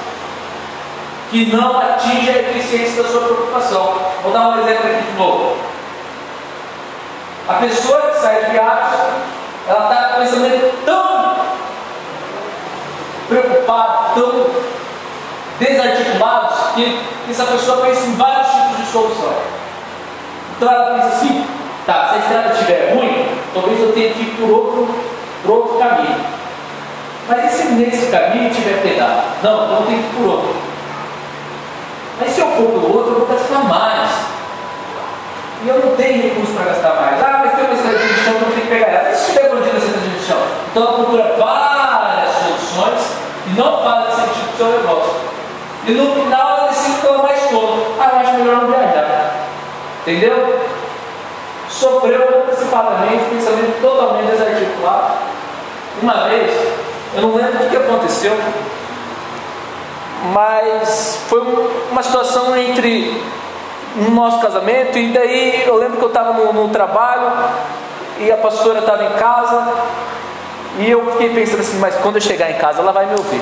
que 1.31 1.47
não 1.55 1.79
atingem 1.79 2.35
a 2.35 2.39
eficiência 2.39 3.03
da 3.03 3.09
sua 3.09 3.23
preocupação. 3.23 3.95
Vou 4.23 4.33
dar 4.33 4.49
um 4.49 4.63
exemplo 4.63 4.91
aqui 4.91 5.03
de 5.11 5.19
novo. 5.19 5.57
A 7.49 7.55
pessoa 7.55 8.11
que 8.11 8.21
sai 8.21 8.45
de 8.45 8.51
viagem, 8.53 8.99
ela 9.69 9.85
está 9.85 10.09
com 10.09 10.21
pensamento 10.21 10.85
tão 10.85 11.37
preocupado, 13.29 14.15
tão 14.15 14.47
desarticulados, 15.59 16.75
que 16.75 17.01
essa 17.31 17.45
pessoa 17.45 17.85
pensa 17.87 18.07
em 18.07 18.15
vários 18.15 18.49
tipos 18.49 18.77
de 18.79 18.87
solução. 18.87 19.35
Então 20.57 20.71
ela 20.71 20.95
pensa 20.95 21.09
assim, 21.09 21.47
tá, 21.85 22.09
se 22.09 22.15
a 22.15 22.19
estrada 22.19 22.53
estiver 22.53 22.95
ruim, 22.95 23.29
talvez 23.53 23.81
eu 23.81 23.93
tenha 23.93 24.13
que 24.13 24.23
ir 24.23 24.37
por 24.39 24.51
outro, 24.51 24.89
por 25.43 25.51
outro 25.53 25.79
caminho. 25.79 26.21
Mas 27.29 27.53
e 27.53 27.57
se 27.57 27.69
nesse 27.73 28.07
caminho 28.11 28.51
tiver 28.51 28.83
pedal? 28.83 29.25
Não, 29.43 29.71
eu 29.71 29.87
tenho 29.87 30.03
que 30.03 30.09
ir 30.09 30.17
por 30.17 30.31
outro. 30.31 30.66
Mas 32.19 32.31
se 32.33 32.41
eu 32.41 32.47
for 32.49 32.67
pelo 32.67 32.97
outro, 32.97 33.13
eu 33.13 33.19
vou 33.21 33.37
gastar 33.37 33.65
mais. 33.65 34.11
E 35.65 35.69
eu 35.69 35.79
não 35.85 35.97
tenho 35.97 36.23
recurso 36.23 36.53
para 36.53 36.73
gastar 36.73 36.95
mais. 36.95 37.23
Ah, 37.23 37.43
mas 37.45 37.55
tem 37.55 37.65
uma 37.65 37.75
estrada 37.75 37.99
de 37.99 38.15
chão, 38.15 38.35
então 38.37 38.49
eu 38.49 38.55
tenho 38.55 38.63
que 38.63 38.69
pegar 38.69 38.87
ela. 38.87 39.11
E 39.11 39.15
se 39.15 39.21
estiver 39.21 39.51
perdida 39.51 39.77
essa 39.77 39.87
estrada 39.87 40.09
de 40.09 40.25
chão? 40.25 40.39
Então 40.71 40.83
ela 40.83 40.93
procura 40.95 41.35
várias 41.39 42.35
soluções 42.35 43.03
e 43.47 43.51
não 43.59 43.83
faz 43.83 44.15
sentido 44.15 44.57
para 44.57 44.67
o 44.67 44.71
seu 44.71 44.79
negócio. 44.79 45.15
E 45.87 45.93
no 45.93 46.15
final 46.15 46.59
ela 46.59 46.69
decide 46.69 47.01
que 47.01 47.07
ela 47.07 47.23
mais 47.23 47.41
todo. 47.51 47.97
Ah, 48.01 48.11
eu 48.13 48.19
acho 48.19 48.33
melhor 48.39 48.57
não 48.63 48.69
viajar. 48.69 49.47
Entendeu? 50.03 50.61
Sofreu 51.69 52.43
antecipadamente, 52.45 53.25
pensamento 53.31 53.81
totalmente 53.81 54.31
desarticulado. 54.31 55.15
Uma 56.03 56.29
vez, 56.29 56.51
eu 57.15 57.23
não 57.23 57.35
lembro 57.35 57.65
o 57.65 57.71
que 57.71 57.77
aconteceu, 57.77 58.37
mas 60.33 61.25
foi 61.29 61.41
uma 61.91 62.03
situação 62.03 62.57
entre 62.57 63.23
no 63.97 64.11
nosso 64.11 64.41
casamento, 64.41 64.99
e 64.99 65.13
daí 65.13 65.65
eu 65.67 65.77
lembro 65.77 65.97
que 65.97 66.05
eu 66.05 66.09
estava 66.09 66.33
no, 66.35 66.53
no, 66.53 66.69
trabalho 66.69 67.33
e 68.19 68.31
a 68.31 68.37
pastora 68.37 68.81
estava 68.81 69.05
em 69.05 69.13
casa, 69.13 69.73
e 70.79 70.91
eu 70.91 71.11
fiquei 71.13 71.31
pensando 71.31 71.61
assim, 71.61 71.79
mas 71.79 71.97
quando 71.97 72.17
eu 72.17 72.21
chegar 72.21 72.51
em 72.51 72.59
casa 72.59 72.81
ela 72.81 72.93
vai 72.93 73.07
me 73.07 73.13
ouvir. 73.13 73.41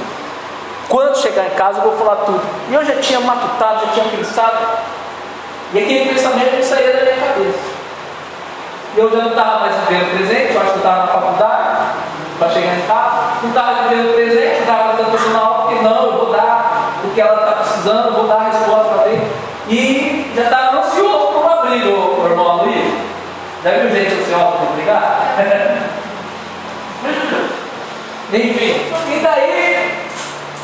Quando 0.88 1.16
chegar 1.18 1.46
em 1.46 1.56
casa 1.56 1.78
eu 1.78 1.90
vou 1.90 1.96
falar 1.96 2.16
tudo. 2.24 2.42
E 2.70 2.74
eu 2.74 2.84
já 2.84 2.96
tinha 3.00 3.18
matutado, 3.20 3.86
já 3.86 3.92
tinha 3.92 4.04
pensado, 4.16 4.58
e 5.72 5.78
aquele 5.78 6.10
pensamento 6.10 6.54
não 6.54 6.62
saía 6.62 6.92
da 6.92 7.02
minha 7.02 7.16
cabeça. 7.16 7.74
Eu 8.96 9.10
já 9.10 9.18
não 9.18 9.30
estava 9.30 9.58
mais 9.60 9.74
vivendo 9.88 10.16
presente, 10.16 10.54
eu 10.54 10.60
acho 10.60 10.70
que 10.70 10.76
eu 10.76 10.82
estava 10.82 10.98
na 10.98 11.06
faculdade, 11.08 11.78
para 12.38 12.50
chegar 12.50 12.76
em 12.76 12.82
casa, 12.82 13.16
não 13.42 13.48
estava 13.48 13.88
vivendo 13.88 14.14
presente, 14.14 14.60
estava 14.60 14.92
dando 14.92 15.36
aula, 15.36 15.62
porque 15.62 15.82
não, 15.82 16.06
eu 16.06 16.12
vou 16.12 16.32
dar 16.32 16.63
que 16.63 16.63
está 17.84 17.92
precisando, 17.92 18.12
vou 18.14 18.26
dar 18.26 18.36
a 18.36 18.44
resposta 18.50 18.94
para 18.94 19.08
ele. 19.08 19.30
E 19.68 20.32
já 20.34 20.44
estava 20.44 20.78
ansioso 20.78 21.26
por 21.28 21.42
uma 21.42 21.56
briga, 21.56 21.88
o 21.88 22.26
irmão 22.28 22.64
Luiz. 22.64 22.94
Já 23.62 23.70
viu 23.70 23.90
gente 23.90 24.14
ansiosa 24.14 24.56
por 24.58 24.74
brigar? 24.74 25.36
Enfim, 28.32 28.74
e 29.12 29.20
daí 29.22 29.92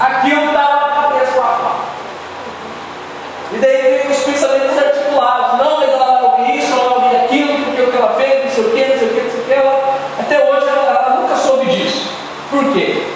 aquilo 0.01 0.47
estava 0.47 0.87
na 0.87 1.03
cabeça 1.03 1.33
do 1.33 1.41
rapaz. 1.41 1.75
E 3.53 3.59
daí 3.59 4.07
os 4.11 4.19
pensamentos 4.19 4.79
articulados, 4.79 5.59
não, 5.59 5.79
mas 5.79 5.91
ela 5.91 6.13
vai 6.13 6.23
ouvir 6.23 6.59
isso, 6.59 6.73
ela 6.73 6.89
vai 6.89 6.95
ouvir 7.05 7.17
aquilo, 7.17 7.65
porque 7.65 7.83
o 7.83 7.91
que 7.93 7.97
ela 7.97 8.15
fez, 8.15 8.45
não 8.45 8.51
sei 8.51 8.65
o 8.65 8.71
que, 8.71 8.85
não 8.85 8.99
sei 8.99 9.09
o 9.09 9.11
que, 9.11 9.21
não 9.21 9.31
sei 9.31 9.41
o 9.41 9.45
que, 9.45 9.53
ela, 9.53 9.99
até 10.19 10.39
hoje 10.39 10.69
ela, 10.69 10.87
ela 10.89 11.21
nunca 11.21 11.37
soube 11.37 11.67
disso. 11.67 12.11
Por 12.51 12.73
quê? 12.73 13.07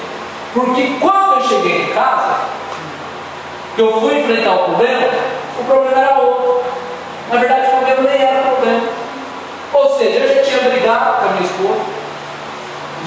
Porque 0.52 0.96
quando 1.00 1.34
eu 1.34 1.48
cheguei 1.48 1.82
em 1.82 1.86
casa, 1.94 2.34
que 3.74 3.80
eu 3.80 4.00
fui 4.00 4.20
enfrentar 4.20 4.54
o 4.54 4.64
problema, 4.64 5.08
o 5.58 5.64
problema 5.64 6.00
era 6.00 6.18
outro. 6.18 6.62
Na 7.30 7.38
verdade, 7.38 7.68
o 7.68 7.70
problema 7.70 8.10
nem 8.10 8.22
era 8.22 8.42
problema. 8.42 8.88
Ou 9.72 9.98
seja, 9.98 10.18
eu 10.20 10.36
já 10.36 10.42
tinha 10.42 10.70
brigado 10.70 11.20
com 11.20 11.26
a 11.26 11.32
minha 11.32 11.44
esposa, 11.44 11.80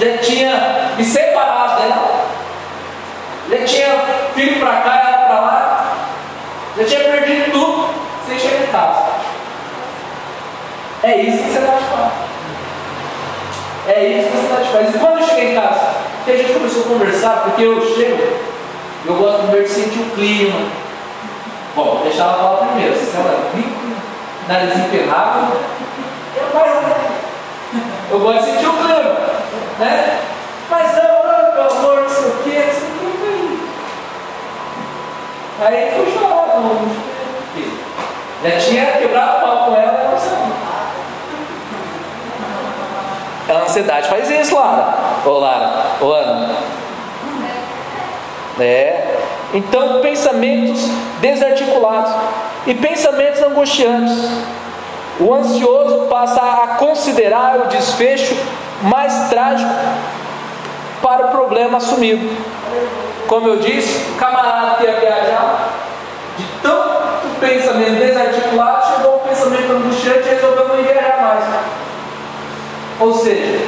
já 0.00 0.18
tinha 0.18 0.92
me 0.96 1.04
separado 1.04 1.80
dela, 1.80 2.26
já 3.50 3.64
tinha 3.64 3.88
filho 4.34 4.60
para 4.60 4.80
cá, 4.82 5.02
ela 5.08 5.26
para 5.26 5.40
lá, 5.40 5.96
já 6.76 6.84
tinha 6.84 7.00
perdido 7.00 7.52
tudo 7.52 7.88
sem 8.28 8.38
chegar 8.38 8.64
em 8.64 8.66
casa. 8.66 9.18
É 11.02 11.16
isso 11.16 11.44
que 11.44 11.50
você 11.50 11.58
está 11.58 11.72
te 11.72 11.84
faz. 11.84 12.12
É 13.86 14.04
isso 14.04 14.28
que 14.28 14.36
você 14.36 14.46
está 14.46 14.62
te 14.62 14.68
faz. 14.68 14.94
E 14.94 14.98
quando 14.98 15.18
eu 15.18 15.26
cheguei 15.26 15.52
em 15.52 15.54
casa, 15.54 15.94
que 16.24 16.32
a 16.32 16.36
gente 16.36 16.52
começou 16.52 16.82
a 16.82 16.88
conversar, 16.88 17.42
porque 17.44 17.62
eu 17.62 17.94
chego, 17.94 18.18
eu 19.06 19.14
gosto 19.14 19.46
de 19.46 19.68
sentir 19.68 20.00
o 20.00 20.10
clima. 20.10 20.60
Bom, 21.74 22.00
deixa 22.02 22.22
ela 22.22 22.34
falar 22.34 22.66
primeiro. 22.68 22.96
Se 22.96 23.16
ela 23.16 23.50
rico, 23.54 23.96
nariz 24.48 24.72
eu 24.74 25.04
mais. 25.06 26.78
Eu 28.10 28.18
gosto 28.20 28.40
de 28.40 28.50
sentir 28.50 28.66
o 28.66 28.72
clima, 28.72 29.16
né? 29.78 30.20
Mas 30.70 30.96
não, 30.96 31.02
não, 31.02 31.52
meu 31.54 31.70
amor, 31.70 32.02
não 32.02 32.08
sei 32.08 32.24
o 32.24 32.36
que, 32.42 32.50
não 32.50 32.72
sei 32.74 32.88
o 32.88 33.18
que. 33.18 33.68
Aí 35.60 35.92
fui 35.96 36.12
chorar, 36.12 36.60
não, 36.60 37.08
já 38.42 38.58
tinha 38.60 38.86
quebrado 38.92 39.38
o 39.38 39.40
pau 39.40 39.66
com 39.66 39.76
ela, 39.76 40.10
não 40.10 40.18
sabia. 40.18 40.58
A 43.48 43.62
ansiedade 43.62 44.08
faz 44.08 44.30
isso, 44.30 44.54
Lara. 44.54 44.94
Ô 45.24 45.38
Lara, 45.38 45.70
ô 46.00 46.12
Ana. 46.12 46.77
É. 48.60 49.18
Então, 49.54 50.00
pensamentos 50.00 50.80
desarticulados 51.20 52.12
e 52.66 52.74
pensamentos 52.74 53.42
angustiantes. 53.42 54.28
O 55.20 55.34
ansioso 55.34 56.06
passa 56.08 56.40
a 56.40 56.66
considerar 56.76 57.56
o 57.60 57.68
desfecho 57.68 58.36
mais 58.82 59.28
trágico 59.28 59.70
para 61.02 61.26
o 61.26 61.30
problema 61.30 61.78
assumido. 61.78 62.28
Como 63.26 63.48
eu 63.48 63.56
disse, 63.56 64.12
o 64.12 64.14
camarada 64.14 64.76
que 64.76 64.84
ia 64.84 65.00
viajar, 65.00 65.70
de 66.36 66.44
tanto 66.62 67.40
pensamento 67.40 67.98
desarticulado, 67.98 68.96
chegou 68.96 69.16
um 69.16 69.28
pensamento 69.28 69.72
angustiante 69.72 70.28
e 70.28 70.34
resolveu 70.34 70.68
não 70.68 70.76
viajar 70.76 71.20
mais. 71.20 71.44
Ou 73.00 73.14
seja, 73.14 73.60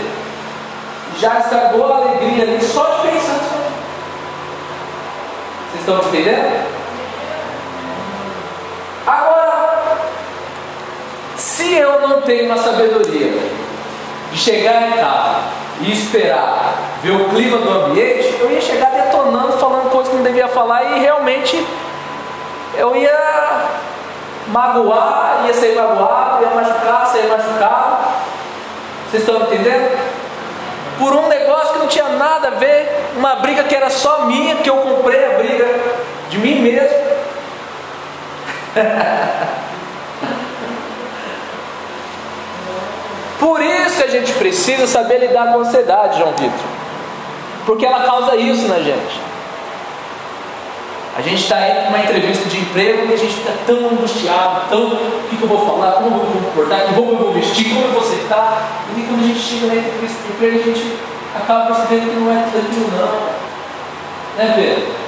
já 1.19 1.39
estragou 1.39 1.93
a 1.93 1.97
alegria 1.97 2.45
ali 2.45 2.63
só 2.63 2.85
de 2.85 3.09
pensar 3.09 3.50
estão 5.91 6.09
entendendo? 6.09 6.67
Agora, 9.07 9.79
se 11.37 11.75
eu 11.75 12.07
não 12.07 12.23
tenho 12.23 12.47
uma 12.47 12.59
sabedoria 12.59 13.33
de 14.31 14.39
chegar 14.39 14.89
em 14.89 14.93
casa 14.93 15.41
e 15.81 15.93
esperar 15.93 16.75
ver 17.03 17.13
o 17.13 17.29
clima 17.31 17.59
do 17.59 17.71
ambiente, 17.71 18.37
eu 18.39 18.51
ia 18.51 18.61
chegar 18.61 18.91
detonando, 18.91 19.55
falando 19.55 19.91
coisas 19.91 20.11
que 20.11 20.17
não 20.17 20.25
devia 20.25 20.49
falar 20.49 20.97
e 20.97 21.01
realmente 21.01 21.67
eu 22.77 22.95
ia 22.95 23.67
magoar, 24.49 25.43
ia 25.47 25.55
ser 25.55 25.75
magoado, 25.75 26.45
ia 26.45 26.51
machucar, 26.51 27.07
ser 27.07 27.27
machucado. 27.29 27.99
Vocês 29.11 29.23
estão 29.23 29.43
entendendo? 29.43 29.99
Por 31.01 31.13
um 31.15 31.27
negócio 31.29 31.73
que 31.73 31.79
não 31.81 31.89
tinha 31.89 32.11
nada 32.11 32.49
a 32.49 32.51
ver, 32.53 32.89
uma 33.17 33.37
briga 33.37 33.65
que 33.65 33.75
era 33.75 33.89
só 33.91 34.27
minha, 34.27 34.57
que 34.57 34.69
eu 34.69 34.77
comprei 34.77 35.25
a 35.25 35.39
briga 35.39 35.67
de 36.29 36.39
mim 36.39 36.61
mesmo. 36.61 36.97
Por 43.41 43.63
isso 43.63 43.97
que 43.97 44.03
a 44.03 44.11
gente 44.11 44.31
precisa 44.35 44.87
saber 44.87 45.19
lidar 45.19 45.51
com 45.51 45.61
a 45.61 45.63
ansiedade, 45.63 46.19
João 46.19 46.33
Vitor. 46.33 46.53
Porque 47.65 47.87
ela 47.87 48.05
causa 48.05 48.37
isso 48.37 48.69
na 48.69 48.79
gente. 48.81 49.30
A 51.17 51.23
gente 51.23 51.43
está 51.43 51.57
aí 51.57 51.89
uma 51.89 51.99
entrevista 51.99 52.49
de 52.49 52.59
emprego 52.59 53.11
e 53.11 53.15
a 53.15 53.17
gente 53.17 53.35
fica 53.35 53.53
tão 53.67 53.91
angustiado, 53.91 54.69
tão 54.71 54.87
o 54.93 55.29
que, 55.29 55.37
que 55.37 55.43
eu 55.43 55.49
vou 55.49 55.67
falar, 55.67 55.93
como 55.95 56.07
eu 56.07 56.25
vou 56.25 56.35
me 56.35 56.47
comportar, 56.47 56.95
roupa 56.95 57.13
eu 57.13 57.19
vou 57.19 57.33
vestir, 57.33 57.69
como 57.69 57.87
eu 57.87 57.93
vou 57.93 58.03
sentar. 58.03 58.85
E 58.97 59.03
quando 59.03 59.25
a 59.25 59.27
gente 59.27 59.41
chega 59.41 59.67
na 59.67 59.75
entrevista 59.75 60.23
de 60.23 60.33
emprego, 60.33 60.61
a 60.61 60.63
gente 60.63 60.99
acaba 61.35 61.75
percebendo 61.75 62.11
que 62.11 62.17
não 62.17 62.31
é 62.31 62.45
tudo 62.45 62.67
aquilo 62.67 62.91
não. 62.93 63.41
Né, 64.37 64.53
Pedro? 64.55 65.01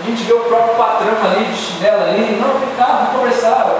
A 0.00 0.06
gente 0.06 0.22
vê 0.22 0.32
o 0.32 0.40
próprio 0.40 0.76
patrão 0.76 1.16
ali 1.24 1.44
de 1.46 1.56
chinela 1.56 2.04
ali, 2.04 2.38
não, 2.40 2.58
vem 2.60 2.68
cá, 2.76 3.08
vamos 3.10 3.20
conversar. 3.20 3.74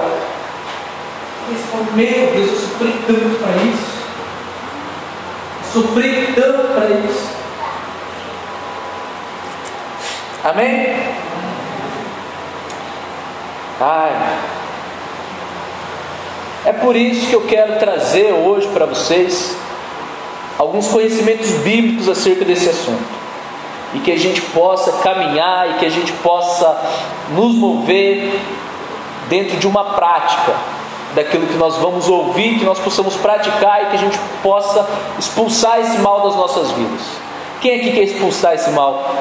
E 1.49 1.53
você 1.53 1.63
fala, 1.71 1.83
meu 1.93 2.33
Deus, 2.33 2.51
eu 2.51 2.59
sofri 2.59 2.93
tanto 3.07 3.39
para 3.39 3.55
isso. 3.63 3.95
Eu 5.61 5.81
sofri 5.81 6.33
tanto 6.35 6.73
para 6.73 6.85
isso. 7.07 7.34
Amém? 10.45 10.95
Ai. 13.81 14.11
É 16.65 16.71
por 16.71 16.95
isso 16.95 17.25
que 17.25 17.33
eu 17.33 17.47
quero 17.47 17.79
trazer 17.79 18.31
hoje 18.31 18.67
para 18.67 18.85
vocês 18.85 19.57
alguns 20.59 20.87
conhecimentos 20.87 21.49
bíblicos 21.63 22.07
acerca 22.07 22.45
desse 22.45 22.69
assunto. 22.69 23.25
E 23.95 23.99
que 24.01 24.11
a 24.11 24.17
gente 24.19 24.39
possa 24.39 24.91
caminhar 25.01 25.71
e 25.71 25.73
que 25.79 25.85
a 25.87 25.89
gente 25.89 26.13
possa 26.13 26.79
nos 27.31 27.55
mover 27.55 28.39
dentro 29.27 29.57
de 29.57 29.65
uma 29.65 29.95
prática 29.95 30.53
daquilo 31.15 31.47
que 31.47 31.57
nós 31.57 31.77
vamos 31.77 32.07
ouvir, 32.07 32.59
que 32.59 32.65
nós 32.65 32.77
possamos 32.77 33.15
praticar 33.15 33.81
e 33.81 33.85
que 33.87 33.95
a 33.95 33.99
gente 33.99 34.19
possa 34.43 34.87
expulsar 35.17 35.79
esse 35.79 35.97
mal 35.99 36.21
das 36.21 36.35
nossas 36.35 36.69
vidas. 36.69 37.01
Quem 37.61 37.79
aqui 37.79 37.93
quer 37.93 38.03
expulsar 38.03 38.53
esse 38.53 38.69
mal 38.69 39.15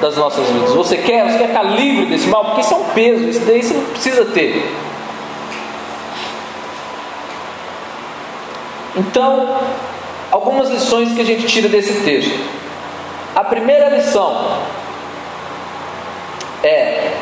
das 0.00 0.16
nossas 0.16 0.46
vidas. 0.48 0.72
Você 0.72 0.96
quer? 0.96 1.30
Você 1.30 1.38
quer 1.38 1.48
ficar 1.48 1.62
livre 1.62 2.06
desse 2.06 2.26
mal? 2.28 2.44
Porque 2.46 2.60
isso 2.62 2.74
é 2.74 2.76
um 2.76 2.84
peso, 2.84 3.28
isso 3.28 3.40
daí 3.40 3.62
você 3.62 3.74
não 3.74 3.84
precisa 3.84 4.24
ter. 4.26 4.66
Então, 8.96 9.58
algumas 10.30 10.70
lições 10.70 11.12
que 11.12 11.20
a 11.20 11.24
gente 11.24 11.46
tira 11.46 11.68
desse 11.68 12.02
texto. 12.04 12.38
A 13.34 13.44
primeira 13.44 13.88
lição 13.90 14.58
é 16.64 17.12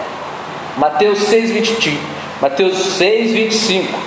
Mateus 0.78 1.18
6, 1.18 1.50
20, 1.50 1.98
Mateus 2.40 2.78
6, 2.96 3.32
25. 3.32 3.98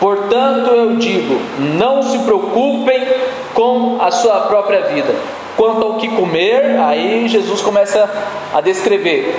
Portanto, 0.00 0.70
eu 0.70 0.96
digo: 0.96 1.38
não 1.76 2.02
se 2.02 2.18
preocupem 2.20 3.06
com 3.52 3.98
a 4.00 4.10
sua 4.10 4.40
própria 4.42 4.82
vida 4.86 5.41
Quanto 5.56 5.86
ao 5.86 5.94
que 5.94 6.08
comer, 6.08 6.78
aí 6.80 7.28
Jesus 7.28 7.60
começa 7.60 8.08
a 8.52 8.60
descrever. 8.60 9.34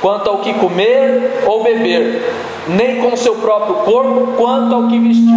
Quanto 0.00 0.28
ao 0.28 0.38
que 0.38 0.52
comer 0.54 1.44
ou 1.46 1.62
beber, 1.62 2.22
nem 2.68 3.00
com 3.00 3.12
o 3.12 3.16
seu 3.16 3.36
próprio 3.36 3.76
corpo, 3.76 4.32
quanto 4.36 4.74
ao 4.74 4.88
que 4.88 4.98
vestir. 4.98 5.32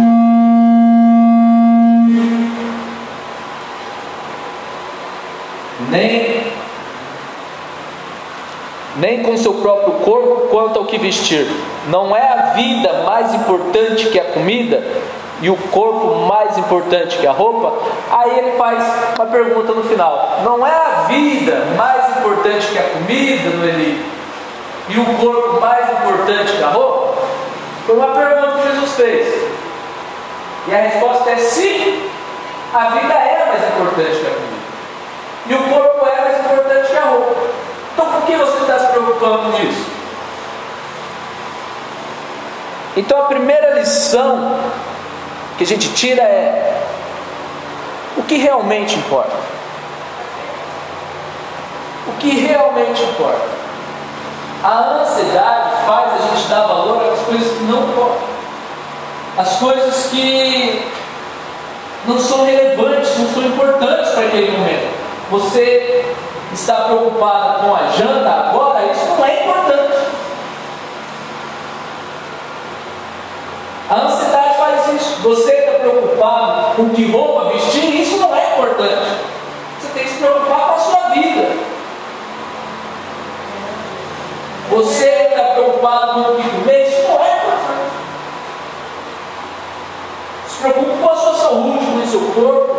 Nem 5.90 6.36
nem 8.96 9.22
com 9.22 9.36
seu 9.36 9.54
próprio 9.54 9.94
corpo 9.96 10.48
quanto 10.48 10.78
ao 10.78 10.86
que 10.86 10.98
vestir. 10.98 11.46
Não 11.88 12.16
é 12.16 12.26
a 12.26 12.36
vida 12.54 13.02
mais 13.04 13.34
importante 13.34 14.08
que 14.08 14.18
a 14.18 14.24
comida, 14.24 14.82
e 15.42 15.50
o 15.50 15.56
corpo 15.56 16.26
mais 16.26 16.56
importante 16.56 17.18
que 17.18 17.26
a 17.26 17.32
roupa, 17.32 17.72
aí 18.10 18.38
ele 18.38 18.56
faz 18.56 18.84
uma 19.16 19.26
pergunta 19.26 19.72
no 19.72 19.84
final: 19.84 20.40
não 20.44 20.66
é 20.66 20.70
a 20.70 21.04
vida 21.08 21.66
mais 21.76 22.16
importante 22.16 22.68
que 22.68 22.78
a 22.78 22.82
comida, 22.82 23.50
Noeli? 23.50 24.04
E 24.88 24.98
o 24.98 25.04
corpo 25.16 25.60
mais 25.60 25.90
importante 25.90 26.52
que 26.52 26.62
a 26.62 26.68
roupa? 26.68 27.22
Foi 27.86 27.96
uma 27.96 28.08
pergunta 28.08 28.58
que 28.58 28.68
Jesus 28.68 28.92
fez. 28.92 29.56
E 30.68 30.74
a 30.74 30.78
resposta 30.78 31.30
é 31.30 31.36
sim, 31.36 32.08
a 32.72 32.88
vida 32.90 33.14
é 33.14 33.46
mais 33.46 33.72
importante 33.72 34.20
que 34.20 34.26
a 34.26 34.30
comida. 34.30 34.56
E 35.46 35.54
o 35.54 35.62
corpo 35.74 36.06
é 36.06 36.20
mais 36.20 36.40
importante 36.40 36.90
que 36.90 36.96
a 36.96 37.04
roupa. 37.04 37.36
Então 37.94 38.06
por 38.12 38.22
que 38.22 38.36
você 38.36 38.58
está 38.62 38.78
se 38.78 38.86
preocupando 38.92 39.52
com 39.52 39.62
isso? 39.62 39.86
Então 42.96 43.20
a 43.20 43.24
primeira 43.26 43.74
lição 43.74 44.58
que 45.58 45.64
a 45.64 45.66
gente 45.66 45.92
tira 45.94 46.22
é 46.22 46.82
o 48.16 48.22
que 48.22 48.36
realmente 48.36 48.96
importa. 48.96 49.36
O 52.08 52.12
que 52.18 52.30
realmente 52.30 53.02
importa. 53.02 53.48
A 54.62 55.00
ansiedade 55.00 55.86
faz 55.86 56.12
a 56.14 56.18
gente 56.34 56.48
dar 56.48 56.66
valor 56.66 57.12
às 57.12 57.20
coisas 57.26 57.58
que 57.58 57.64
não 57.64 57.82
importam. 57.88 58.36
As 59.38 59.56
coisas 59.58 60.06
que 60.10 60.90
não 62.06 62.18
são 62.18 62.44
relevantes, 62.44 63.18
não 63.18 63.28
são 63.28 63.42
importantes 63.42 64.10
para 64.10 64.24
aquele 64.24 64.56
momento. 64.56 64.96
Você 65.30 66.04
está 66.52 66.74
preocupado 66.84 67.60
com 67.60 67.74
a 67.74 67.90
janta 67.90 68.30
agora, 68.30 68.80
isso 68.92 69.04
não 69.16 69.24
é 69.24 69.42
importante. 69.42 69.85
A 73.88 73.94
ansiedade 73.94 74.58
faz 74.58 74.94
isso. 74.94 75.22
Você 75.22 75.52
está 75.52 75.72
preocupado 75.78 76.76
com 76.76 76.90
que 76.90 77.10
roupa 77.10 77.52
vestir, 77.52 78.00
isso 78.00 78.16
não 78.18 78.34
é 78.34 78.52
importante. 78.52 79.06
Você 79.80 79.88
tem 79.94 80.04
que 80.04 80.10
se 80.10 80.18
preocupar 80.18 80.58
com 80.58 80.74
a 80.74 80.78
sua 80.78 81.08
vida. 81.10 81.56
Você 84.70 85.08
está 85.08 85.42
preocupado 85.54 86.24
com 86.24 86.32
o 86.32 86.36
que 86.36 86.48
comer, 86.48 86.88
isso 86.88 87.02
não 87.08 87.24
é 87.24 87.36
importante. 87.36 87.90
Se 90.48 90.58
preocupe 90.62 91.02
com 91.02 91.10
a 91.10 91.16
sua 91.16 91.34
saúde, 91.34 91.86
com 91.86 91.98
o 91.98 92.06
seu 92.06 92.20
corpo. 92.20 92.76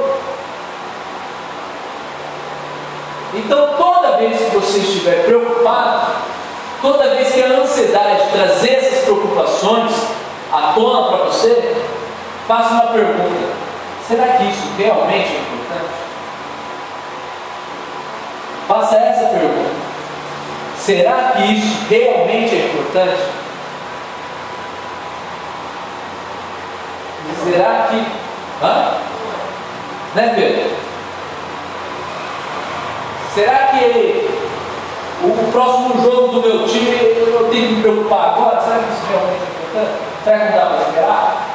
Então, 3.33 3.75
toda 3.77 4.17
vez 4.17 4.37
que 4.37 4.55
você 4.57 4.79
estiver 4.79 5.25
preocupado, 5.25 6.27
Toda 6.81 7.09
vez 7.09 7.33
que 7.33 7.41
a 7.41 7.47
ansiedade 7.59 8.29
trazer 8.31 8.75
essas 8.75 9.03
preocupações 9.03 9.91
à 10.57 10.73
tona 10.73 11.07
para 11.09 11.25
você, 11.25 11.75
faça 12.47 12.73
uma 12.73 12.87
pergunta: 12.93 13.53
será 14.07 14.25
que 14.37 14.43
isso 14.45 14.67
realmente 14.77 15.35
é 15.35 15.39
importante? 15.39 15.93
Faça 18.67 18.95
essa 18.97 19.27
pergunta: 19.27 19.71
será 20.77 21.33
que 21.35 21.53
isso 21.53 21.85
realmente 21.89 22.55
é 22.55 22.65
importante? 22.65 23.21
Será 27.43 27.87
que. 27.89 28.05
Hã? 28.63 28.97
Né, 30.15 30.33
Pedro? 30.35 30.71
Será 33.33 33.67
que 33.67 34.27
o 35.23 35.51
próximo 35.51 36.01
jogo 36.01 36.27
do 36.33 36.41
meu 36.41 36.67
time 36.67 36.89
eu 36.89 37.49
tenho 37.51 37.67
que 37.67 37.73
me 37.75 37.81
preocupar 37.81 38.29
agora? 38.29 38.61
Será 38.61 38.79
que 38.79 38.93
isso 38.93 39.05
realmente 39.09 39.43
é 39.43 39.77
importante? 39.77 40.16
Será 40.27 40.39
que 40.39 40.57
dá 40.57 40.65
para 40.65 40.81
esperar? 40.81 41.47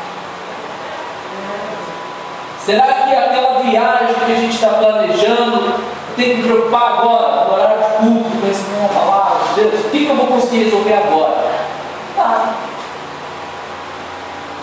Será 2.64 2.86
que 2.86 3.14
aquela 3.14 3.60
viagem 3.60 4.14
que 4.14 4.32
a 4.32 4.34
gente 4.34 4.54
está 4.54 4.68
planejando 4.68 5.74
tem 6.16 6.30
que 6.30 6.36
me 6.36 6.42
preocupar 6.44 6.92
agora, 6.92 7.44
no 7.44 7.52
horário 7.52 7.76
de 7.76 7.96
culto, 7.98 8.40
conhecendo 8.40 8.78
uma 8.78 8.88
palavra 8.88 9.40
de 9.48 9.60
Deus? 9.60 9.84
O 9.84 9.90
que, 9.90 10.06
eu 10.06 10.16
vou 10.16 10.26
conseguir 10.26 10.64
resolver 10.64 10.94
agora? 10.94 11.50
Nada. 12.16 12.48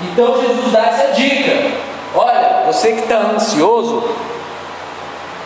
Então 0.02 0.42
Jesus 0.42 0.72
dá 0.72 0.88
essa 0.88 1.14
dica. 1.14 1.72
Olha, 2.16 2.64
você 2.66 2.94
que 2.94 3.02
está 3.02 3.18
ansioso, 3.18 4.10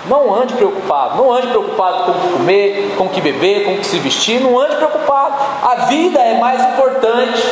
não 0.06 0.34
ande 0.34 0.54
preocupado, 0.54 1.18
não 1.18 1.34
ande 1.34 1.48
preocupado 1.48 2.04
com 2.06 2.12
o 2.12 2.14
que 2.14 2.28
comer, 2.30 2.96
com 2.98 3.04
o 3.04 3.10
que 3.10 3.20
beber, 3.20 3.66
com 3.66 3.74
o 3.74 3.78
que 3.80 3.86
se 3.86 4.00
vestir, 4.00 4.40
não 4.40 4.58
ande 4.58 4.78
preocupado. 4.78 5.36
A 5.64 5.76
vida 5.88 6.22
é 6.22 6.40
mais 6.40 6.64
importante, 6.64 7.44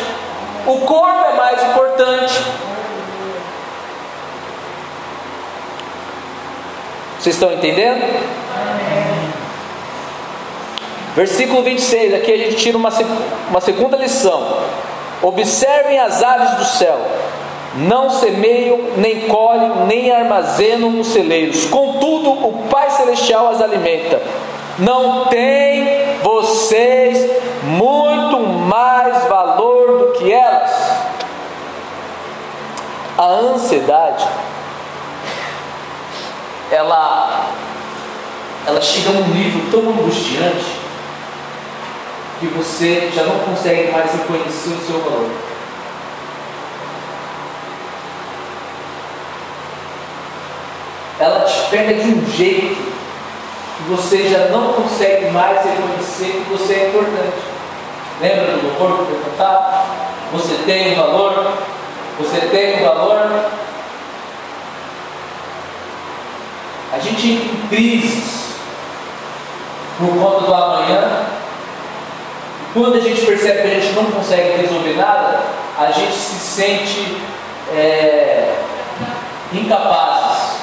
o 0.68 0.80
corpo 0.80 1.26
é 1.26 1.34
mais 1.36 1.64
importante. 1.64 2.42
Vocês 7.20 7.36
estão 7.36 7.52
entendendo? 7.52 8.02
Versículo 11.16 11.62
26, 11.62 12.14
aqui 12.16 12.32
a 12.32 12.38
gente 12.38 12.56
tira 12.56 12.78
uma, 12.78 12.90
uma 13.50 13.62
segunda 13.62 13.98
lição. 13.98 14.64
Observem 15.22 16.00
as 16.00 16.24
aves 16.24 16.58
do 16.58 16.66
céu 16.66 17.00
não 17.76 18.10
semeiam, 18.10 18.78
nem 18.98 19.28
colhem, 19.28 19.72
nem 19.88 20.12
armazenam 20.12 20.90
nos 20.90 21.08
celeiros. 21.08 21.66
Contudo, 21.66 22.32
o 22.32 22.68
Pai 22.70 22.90
Celestial 22.90 23.48
as 23.50 23.62
alimenta. 23.62 24.22
Não 24.78 25.26
tem 25.26 25.88
vocês 26.22 27.30
muito 27.64 28.40
mais 28.40 29.26
valor 29.26 30.00
do 30.00 30.12
que 30.14 30.32
elas? 30.32 30.72
A 33.22 33.26
ansiedade, 33.26 34.28
ela, 36.72 37.46
ela 38.66 38.82
chega 38.82 39.10
a 39.10 39.12
um 39.12 39.28
nível 39.28 39.62
tão 39.70 39.92
angustiante 39.92 40.80
que 42.40 42.48
você 42.48 43.12
já 43.14 43.22
não 43.22 43.38
consegue 43.42 43.92
mais 43.92 44.12
reconhecer 44.12 44.70
o 44.70 44.86
seu 44.88 45.02
valor. 45.02 45.30
ela 51.20 51.46
te 51.46 51.70
pega 51.70 51.94
de 51.94 52.10
um 52.10 52.26
jeito 52.32 52.92
que 53.78 53.84
você 53.88 54.30
já 54.30 54.48
não 54.48 54.74
consegue 54.74 55.30
mais 55.30 55.64
reconhecer 55.64 56.44
que 56.44 56.50
você 56.50 56.74
é 56.74 56.88
importante. 56.88 57.38
Lembra 58.20 58.58
do 58.58 58.80
louvor 58.80 59.06
que 59.06 59.30
cantado? 59.30 59.86
Você 60.32 60.56
tem 60.66 60.94
um 60.94 60.96
valor, 60.96 61.54
você 62.22 62.42
tem 62.48 62.80
um 62.80 62.88
valor. 62.88 63.50
A 66.94 67.00
gente 67.00 67.32
entra 67.32 67.46
em 67.46 67.68
crises 67.68 68.56
por 69.98 70.10
conta 70.18 70.46
do 70.46 70.54
amanhã. 70.54 71.26
Quando 72.74 72.96
a 72.96 73.00
gente 73.02 73.26
percebe 73.26 73.62
que 73.62 73.68
a 73.68 73.80
gente 73.80 73.94
não 73.94 74.06
consegue 74.06 74.62
resolver 74.62 74.96
nada, 74.96 75.42
a 75.78 75.92
gente 75.92 76.14
se 76.14 76.40
sente 76.40 77.18
é, 77.74 78.56
incapazes 79.54 80.62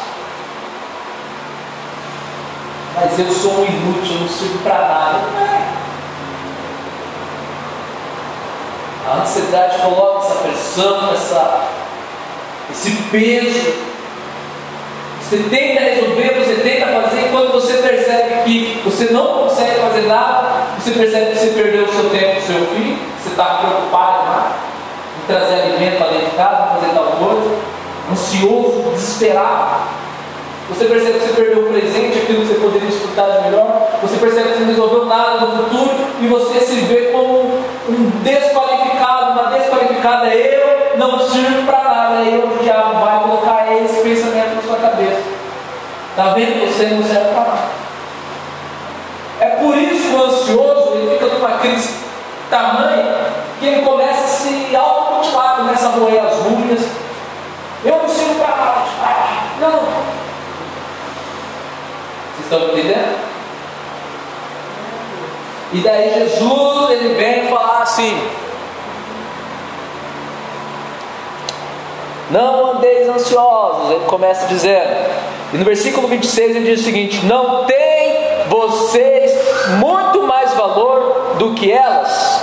mas 3.00 3.16
eu 3.16 3.32
sou 3.32 3.60
um 3.60 3.64
inútil, 3.64 4.14
eu 4.14 4.20
não 4.22 4.28
sirvo 4.28 4.58
para 4.58 4.74
nada. 4.74 5.18
Não 5.18 5.40
é. 5.40 5.68
A 9.06 9.22
ansiedade 9.22 9.78
coloca 9.78 10.26
essa 10.26 10.34
pressão, 10.36 11.12
essa, 11.12 11.68
esse 12.70 12.90
peso. 13.10 13.88
Você 15.20 15.36
tenta 15.50 15.80
resolver, 15.80 16.34
você 16.38 16.54
tenta 16.62 16.86
fazer, 16.86 17.26
e 17.26 17.28
quando 17.30 17.52
você 17.52 17.74
percebe 17.74 18.44
que 18.44 18.80
você 18.84 19.12
não 19.12 19.42
consegue 19.42 19.78
fazer 19.80 20.06
nada, 20.06 20.48
você 20.78 20.92
percebe 20.92 21.32
que 21.32 21.38
você 21.38 21.46
perdeu 21.48 21.84
o 21.84 21.92
seu 21.92 22.10
tempo, 22.10 22.38
o 22.38 22.42
seu 22.42 22.66
filho, 22.74 22.98
você 23.22 23.28
está 23.30 23.44
preocupado 23.44 24.30
né? 24.30 24.52
em 25.22 25.26
trazer 25.26 25.54
alimento 25.60 25.98
para 25.98 26.08
dentro 26.08 26.30
de 26.30 26.36
casa, 26.36 26.74
fazer 26.74 26.94
tal 26.94 27.04
coisa, 27.04 27.56
ansioso, 28.10 28.90
desesperado. 28.94 29.98
Você 30.68 30.84
percebe 30.84 31.18
que 31.18 31.26
você 31.26 31.32
perdeu 31.32 31.64
o 31.64 31.72
presente, 31.72 32.18
aquilo 32.18 32.42
que 32.42 32.46
você 32.46 32.60
poderia 32.60 32.88
desfrutar 32.88 33.30
de 33.32 33.42
melhor. 33.44 33.88
Você 34.02 34.16
percebe 34.18 34.48
que 34.48 34.54
você 34.54 34.60
não 34.60 34.68
resolveu 34.68 35.06
nada 35.06 35.46
no 35.46 35.64
futuro 35.64 35.96
e 36.20 36.26
você 36.26 36.60
se 36.60 36.74
vê 36.82 37.10
como 37.10 37.38
um 37.88 38.10
desqualificado, 38.22 38.67
Eu 40.26 40.98
não 40.98 41.18
sirvo 41.28 41.66
para 41.66 41.82
nada. 41.82 42.16
Aí 42.16 42.38
o 42.38 42.62
diabo 42.62 43.04
vai 43.04 43.20
colocar 43.20 43.72
esse 43.72 44.00
pensamento 44.00 44.56
na 44.56 44.62
sua 44.62 44.76
cabeça. 44.76 45.22
Está 46.10 46.30
vendo? 46.30 46.66
Você 46.66 46.86
não 46.86 47.02
serve 47.02 47.28
para 47.30 47.44
nada. 47.44 47.68
É 49.40 49.46
por 49.50 49.76
isso 49.76 50.08
que 50.08 50.14
o 50.14 50.24
ansioso 50.24 50.94
ele 50.94 51.18
fica 51.18 51.26
numa 51.34 51.58
crise 51.58 52.08
tamanha 52.50 53.26
que 53.60 53.66
ele 53.66 53.82
começa 53.82 54.24
a 54.24 54.28
se 54.28 54.74
automutilar, 54.74 55.56
começa 55.56 55.86
a 55.86 55.90
roer 55.90 56.24
as 56.24 56.34
unhas. 56.46 56.80
Eu 57.84 57.98
não 57.98 58.08
sirvo 58.08 58.34
para 58.36 58.56
nada. 58.56 58.84
Não. 59.60 59.80
Estão 62.40 62.68
entendendo? 62.68 63.18
E 65.72 65.80
daí 65.80 66.14
Jesus 66.14 66.90
ele 66.90 67.14
vem 67.14 67.48
falar 67.48 67.82
assim: 67.82 68.18
Não 72.30 72.72
andeis 72.72 73.08
ansiosos, 73.08 73.90
ele 73.90 74.04
começa 74.04 74.46
dizendo. 74.46 75.28
E 75.52 75.56
no 75.56 75.64
versículo 75.64 76.06
26 76.08 76.56
ele 76.56 76.70
diz 76.70 76.80
o 76.80 76.84
seguinte: 76.84 77.24
Não 77.24 77.64
tem 77.64 78.16
vocês 78.48 79.32
muito 79.78 80.22
mais 80.22 80.52
valor 80.52 81.36
do 81.38 81.54
que 81.54 81.72
elas? 81.72 82.42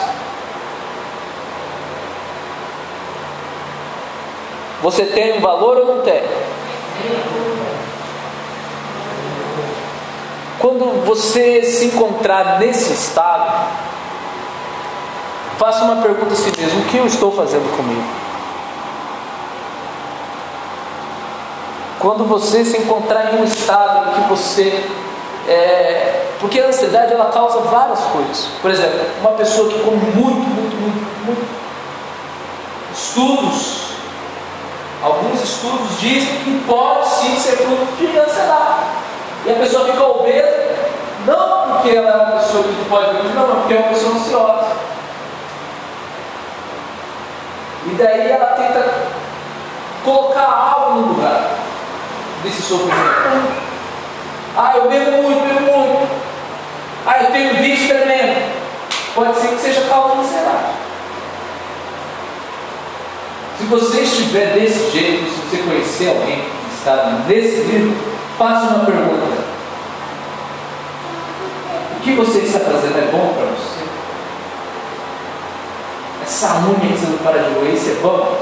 Você 4.82 5.06
tem 5.06 5.38
um 5.38 5.42
valor 5.42 5.78
ou 5.78 5.86
não 5.96 6.02
tem? 6.02 6.22
Quando 10.60 11.06
você 11.06 11.64
se 11.64 11.86
encontrar 11.86 12.60
nesse 12.60 12.94
estado, 12.94 13.68
faça 15.58 15.84
uma 15.84 16.02
pergunta 16.02 16.34
a 16.34 16.36
si 16.36 16.52
mesmo: 16.60 16.82
o 16.82 16.86
que 16.86 16.98
eu 16.98 17.06
estou 17.06 17.32
fazendo 17.32 17.76
comigo? 17.78 18.25
Quando 22.06 22.24
você 22.24 22.64
se 22.64 22.78
encontrar 22.78 23.34
em 23.34 23.42
um 23.42 23.44
estado 23.44 24.10
em 24.10 24.14
que 24.14 24.30
você. 24.30 24.88
É, 25.48 26.28
porque 26.40 26.60
a 26.60 26.68
ansiedade 26.68 27.12
ela 27.12 27.32
causa 27.32 27.62
várias 27.62 28.00
coisas. 28.02 28.48
Por 28.62 28.70
exemplo, 28.70 29.00
uma 29.22 29.32
pessoa 29.32 29.68
que 29.70 29.80
come 29.80 29.98
muito, 29.98 30.48
muito, 30.48 30.76
muito, 30.76 31.26
muito. 31.26 31.48
Estudos, 32.94 33.94
alguns 35.02 35.42
estudos 35.42 36.00
dizem 36.00 36.36
que 36.44 36.64
pode 36.68 37.08
sim 37.08 37.40
ser 37.40 37.58
fruto 37.58 37.96
de 37.98 38.20
ansiedade. 38.20 38.84
E 39.48 39.52
a 39.52 39.56
pessoa 39.56 39.86
fica 39.86 40.04
obesa, 40.04 40.76
não 41.26 41.72
porque 41.72 41.90
ela 41.90 42.12
é 42.12 42.16
uma 42.18 42.40
pessoa 42.40 42.64
que 42.66 42.70
não 42.70 42.86
pode 42.86 43.14
dormir, 43.14 43.34
não, 43.34 43.48
mas 43.48 43.58
porque 43.62 43.74
é 43.74 43.78
uma 43.80 43.90
pessoa 43.90 44.14
ansiosa. 44.14 44.68
E 47.88 47.96
daí 47.96 48.30
ela 48.30 48.46
tenta 48.46 48.94
colocar 50.04 50.76
algo 50.76 51.02
no 51.02 51.08
lugar 51.08 51.66
desse 52.46 52.62
sofrimento. 52.62 53.66
Ah, 54.56 54.74
eu 54.78 54.90
bebo 54.90 55.24
muito, 55.24 55.48
bebo 55.48 55.78
muito. 55.78 56.08
Ah, 57.06 57.24
eu 57.24 57.32
tenho 57.32 57.56
vício 57.56 57.88
tremendo. 57.90 58.56
Pode 59.14 59.38
ser 59.38 59.48
que 59.50 59.60
seja 59.60 59.82
causa 59.90 60.16
de 60.16 60.22
ansiedade. 60.22 60.74
Se 63.58 63.64
você 63.66 64.02
estiver 64.02 64.54
desse 64.54 64.92
jeito, 64.92 65.30
se 65.30 65.42
você 65.42 65.64
conhecer 65.64 66.10
alguém 66.10 66.42
que 66.42 66.76
está 66.78 67.22
nesse 67.28 67.62
nível, 67.64 68.16
Faça 68.38 68.66
uma 68.66 68.86
pergunta. 68.86 69.46
O 71.96 72.00
que 72.02 72.12
você 72.16 72.40
está 72.40 72.60
fazendo 72.60 72.98
é 72.98 73.10
bom 73.12 73.34
para 73.34 73.46
você? 73.46 73.86
Essa 76.22 76.56
unha 76.68 76.80
que 76.80 77.00
você 77.00 77.06
não 77.12 77.18
para 77.20 77.44
de 77.44 77.54
roer, 77.54 77.74
isso 77.74 77.92
é 77.92 77.94
bom? 78.02 78.38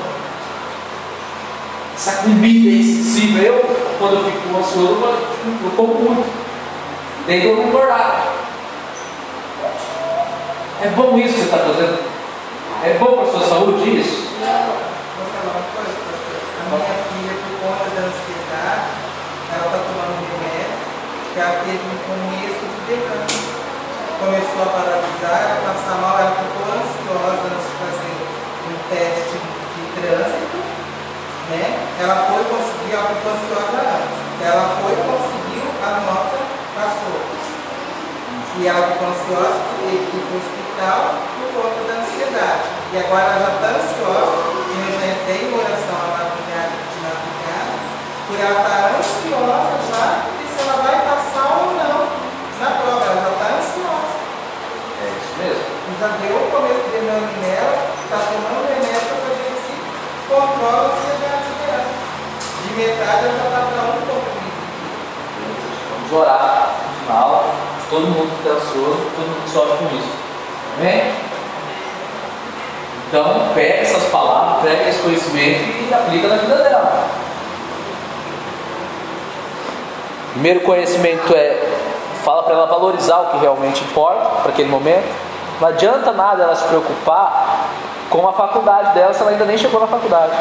Essa 2.06 2.24
comida 2.24 2.68
excessiva. 2.68 3.40
Eu, 3.40 3.64
quando 3.98 4.16
eu 4.16 4.24
fico 4.26 4.58
ansioso, 4.60 5.24
eu 5.64 5.72
como 5.72 5.96
muito. 6.04 6.28
Daí 7.26 7.46
eu 7.46 7.56
não 7.56 7.64
engordar. 7.64 8.28
É 10.82 10.90
bom 10.90 11.18
isso 11.18 11.36
que 11.36 11.40
você 11.40 11.46
está 11.46 11.60
fazendo? 11.60 12.04
É 12.84 12.98
bom 13.00 13.16
para 13.16 13.24
a 13.24 13.32
sua 13.32 13.48
saúde 13.48 14.02
isso? 14.02 14.36
Não. 14.44 14.68
Vou 15.16 15.32
falar 15.32 15.56
uma 15.56 15.64
coisa, 15.72 15.96
A 15.96 16.76
minha 16.76 16.92
filha, 17.08 17.40
por 17.40 17.72
conta 17.72 17.88
da 17.96 18.04
ansiedade, 18.12 18.92
ela 19.56 19.66
está 19.72 19.80
tomando 19.80 20.20
remédio 20.28 20.76
que 21.32 21.40
ela 21.40 21.56
teve 21.64 21.88
um 21.88 22.00
começo 22.04 22.68
de 22.68 22.80
derrame. 22.84 23.40
Começou 24.20 24.60
a 24.60 24.76
paralisar, 24.76 25.40
ela 25.40 25.72
passar 25.72 25.96
mal, 26.04 26.20
ela 26.20 26.36
ficou 26.36 26.68
ansiosa 26.68 27.48
antes 27.48 27.64
de 27.64 27.76
fazer 27.80 28.16
um 28.68 28.76
teste 28.92 29.40
de 29.40 29.84
trânsito. 29.96 30.53
Né? 31.50 31.64
Ela 32.00 32.16
foi 32.28 32.44
conseguir, 32.46 32.96
ficou 32.96 33.32
ansiosa 33.34 33.80
antes. 33.84 34.18
Ela 34.44 34.66
foi 34.80 34.96
conseguiu, 34.96 35.66
a 35.84 35.90
nota 36.06 36.38
passou. 36.76 37.20
E 38.60 38.68
ela 38.68 38.88
ficou 38.94 39.08
ansiosa, 39.10 39.60
que 39.80 39.96
ir 39.96 40.08
para 40.12 40.36
o 40.36 40.40
hospital 40.40 41.02
por 41.38 41.64
conta 41.64 41.80
da 41.88 42.02
ansiedade. 42.02 42.64
E 42.94 42.98
agora 42.98 43.24
ela 43.24 43.40
já 43.40 43.56
está 43.56 43.68
ansiosa 43.80 44.54
tem 45.26 45.48
oração 45.56 45.96
à 46.04 46.08
madrugada 46.20 46.76
de 46.84 46.98
madrugada, 47.00 47.74
por 48.28 48.38
ela 48.40 48.60
estar 48.60 48.92
ansiosa 49.00 49.76
já 49.88 50.08
e 50.36 50.46
se 50.52 50.60
ela 50.68 50.84
vai 50.84 51.00
passar 51.00 51.48
ou 51.64 51.72
não 51.80 52.12
na 52.60 52.70
prova, 52.76 53.06
ela 53.06 53.22
já 53.24 53.32
está 53.32 53.48
ansiosa. 53.56 54.20
É 55.00 55.08
isso 55.16 55.34
mesmo. 55.40 55.64
Já 56.00 56.08
deu 56.20 56.36
o 56.36 56.52
começo 56.52 56.84
de 56.90 56.98
exame 56.98 57.34
nela, 57.40 57.76
está 58.04 58.18
tomando 58.20 58.68
remédio 58.68 58.93
esse 60.24 60.30
controle 60.30 60.76
a 60.76 60.92
ansiedade 60.94 61.50
dela. 61.60 61.86
De 62.64 62.74
metade 62.74 63.26
ela 63.26 63.36
está 63.36 63.60
para 63.60 63.92
um 63.92 64.02
pouco. 64.08 64.28
Vamos 65.92 66.14
orar 66.14 66.70
no 66.88 67.06
final. 67.06 67.46
Todo 67.90 68.08
mundo 68.08 68.30
que 68.30 68.48
está 68.48 68.60
ansioso, 68.60 69.12
todo 69.16 69.28
mundo 69.28 69.52
sofre 69.52 69.78
com 69.78 69.96
isso. 69.96 70.14
Amém? 70.80 71.14
Então, 73.08 73.52
pega 73.54 73.82
essas 73.82 74.04
palavras, 74.06 74.64
pega 74.64 74.90
esse 74.90 75.00
conhecimento 75.00 75.90
e 75.90 75.94
aplica 75.94 76.28
na 76.28 76.36
vida 76.38 76.56
dela. 76.56 77.08
Primeiro 80.32 80.62
conhecimento 80.62 81.36
é 81.36 81.72
fala 82.24 82.42
para 82.44 82.54
ela 82.54 82.66
valorizar 82.66 83.20
o 83.20 83.26
que 83.32 83.38
realmente 83.38 83.84
importa 83.84 84.42
para 84.42 84.52
aquele 84.52 84.70
momento. 84.70 85.06
Não 85.62 85.68
adianta 85.68 86.12
nada 86.12 86.44
ela 86.44 86.56
se 86.56 86.64
preocupar 86.64 87.68
com 88.14 88.28
a 88.28 88.32
faculdade 88.32 88.94
dela 88.94 89.12
se 89.12 89.22
ela 89.22 89.32
ainda 89.32 89.44
nem 89.44 89.58
chegou 89.58 89.82
na 89.82 89.88
faculdade. 89.88 90.34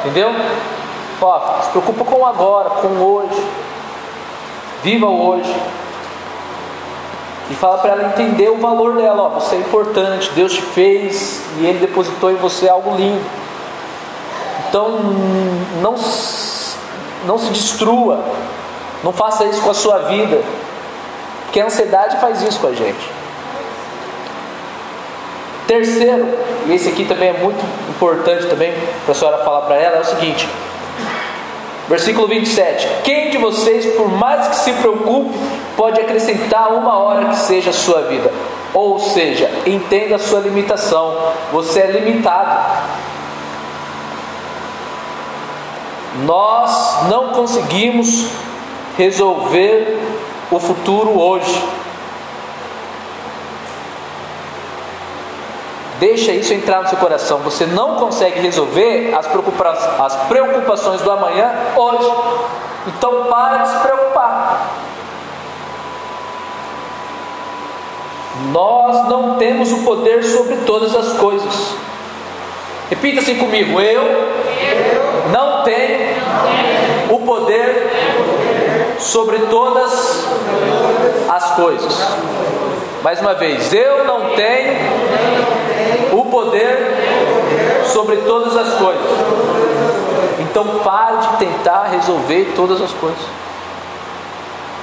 Entendeu? 0.00 0.34
Ó, 1.20 1.60
se 1.62 1.70
preocupa 1.70 2.04
com 2.04 2.26
agora, 2.26 2.70
com 2.70 2.88
hoje. 2.88 3.46
Viva 4.82 5.06
o 5.06 5.28
hoje. 5.28 5.54
E 7.48 7.54
fala 7.54 7.78
para 7.78 7.92
ela 7.92 8.08
entender 8.08 8.50
o 8.50 8.58
valor 8.58 8.96
dela. 8.96 9.22
Ó, 9.22 9.28
você 9.28 9.54
é 9.54 9.58
importante, 9.60 10.32
Deus 10.34 10.54
te 10.54 10.60
fez 10.60 11.40
e 11.60 11.66
Ele 11.66 11.78
depositou 11.78 12.32
em 12.32 12.36
você 12.36 12.68
algo 12.68 12.96
lindo. 12.96 13.24
Então 14.68 14.88
não, 15.80 15.94
não 17.26 17.38
se 17.38 17.50
destrua, 17.50 18.24
não 19.04 19.12
faça 19.12 19.44
isso 19.44 19.62
com 19.62 19.70
a 19.70 19.74
sua 19.74 19.98
vida, 19.98 20.42
porque 21.44 21.60
a 21.60 21.66
ansiedade 21.66 22.16
faz 22.16 22.42
isso 22.42 22.58
com 22.58 22.66
a 22.66 22.72
gente. 22.72 23.21
Terceiro, 25.66 26.28
e 26.66 26.74
esse 26.74 26.88
aqui 26.88 27.04
também 27.04 27.28
é 27.30 27.32
muito 27.32 27.64
importante 27.88 28.46
também 28.46 28.72
para 29.04 29.12
a 29.12 29.14
senhora 29.14 29.44
falar 29.44 29.62
para 29.62 29.76
ela, 29.76 29.96
é 29.98 30.00
o 30.00 30.04
seguinte: 30.04 30.48
Versículo 31.88 32.28
27. 32.28 32.88
Quem 33.04 33.30
de 33.30 33.38
vocês, 33.38 33.84
por 33.96 34.08
mais 34.08 34.48
que 34.48 34.56
se 34.56 34.72
preocupe, 34.72 35.36
pode 35.76 36.00
acrescentar 36.00 36.72
uma 36.72 36.96
hora 36.98 37.26
que 37.26 37.36
seja 37.36 37.70
a 37.70 37.72
sua 37.72 38.02
vida? 38.02 38.32
Ou 38.72 38.98
seja, 38.98 39.50
entenda 39.66 40.16
a 40.16 40.18
sua 40.18 40.40
limitação. 40.40 41.14
Você 41.52 41.80
é 41.80 41.86
limitado. 41.88 42.88
Nós 46.24 47.08
não 47.08 47.28
conseguimos 47.28 48.28
resolver 48.96 49.98
o 50.50 50.58
futuro 50.58 51.18
hoje. 51.18 51.62
Deixa 56.02 56.32
isso 56.32 56.52
entrar 56.52 56.82
no 56.82 56.88
seu 56.88 56.98
coração. 56.98 57.38
Você 57.44 57.64
não 57.64 57.94
consegue 57.94 58.40
resolver 58.40 59.14
as 59.16 59.24
preocupações, 59.28 60.00
as 60.00 60.16
preocupações 60.26 61.00
do 61.00 61.08
amanhã 61.08 61.48
hoje. 61.76 62.12
Então 62.88 63.26
para 63.26 63.58
de 63.58 63.68
se 63.68 63.78
preocupar. 63.78 64.68
Nós 68.50 69.08
não 69.08 69.36
temos 69.36 69.70
o 69.70 69.84
poder 69.84 70.24
sobre 70.24 70.56
todas 70.66 70.92
as 70.92 71.12
coisas. 71.18 71.76
Repita 72.90 73.20
assim 73.20 73.36
comigo: 73.36 73.80
eu, 73.80 74.02
eu 74.02 75.30
não, 75.30 75.62
tenho 75.62 76.16
o 77.10 77.20
poder 77.20 77.92
sobre 78.98 79.38
todas 79.38 80.26
as 81.28 81.50
coisas. 81.52 82.08
Mais 83.04 83.20
uma 83.20 83.34
vez, 83.34 83.72
eu 83.72 84.04
não 84.04 84.34
tenho 84.34 85.01
sobre 87.92 88.16
todas 88.18 88.56
as 88.56 88.74
coisas. 88.74 89.06
Então 90.40 90.80
pare 90.80 91.16
de 91.18 91.36
tentar 91.38 91.84
resolver 91.84 92.52
todas 92.56 92.80
as 92.80 92.92
coisas. 92.92 93.22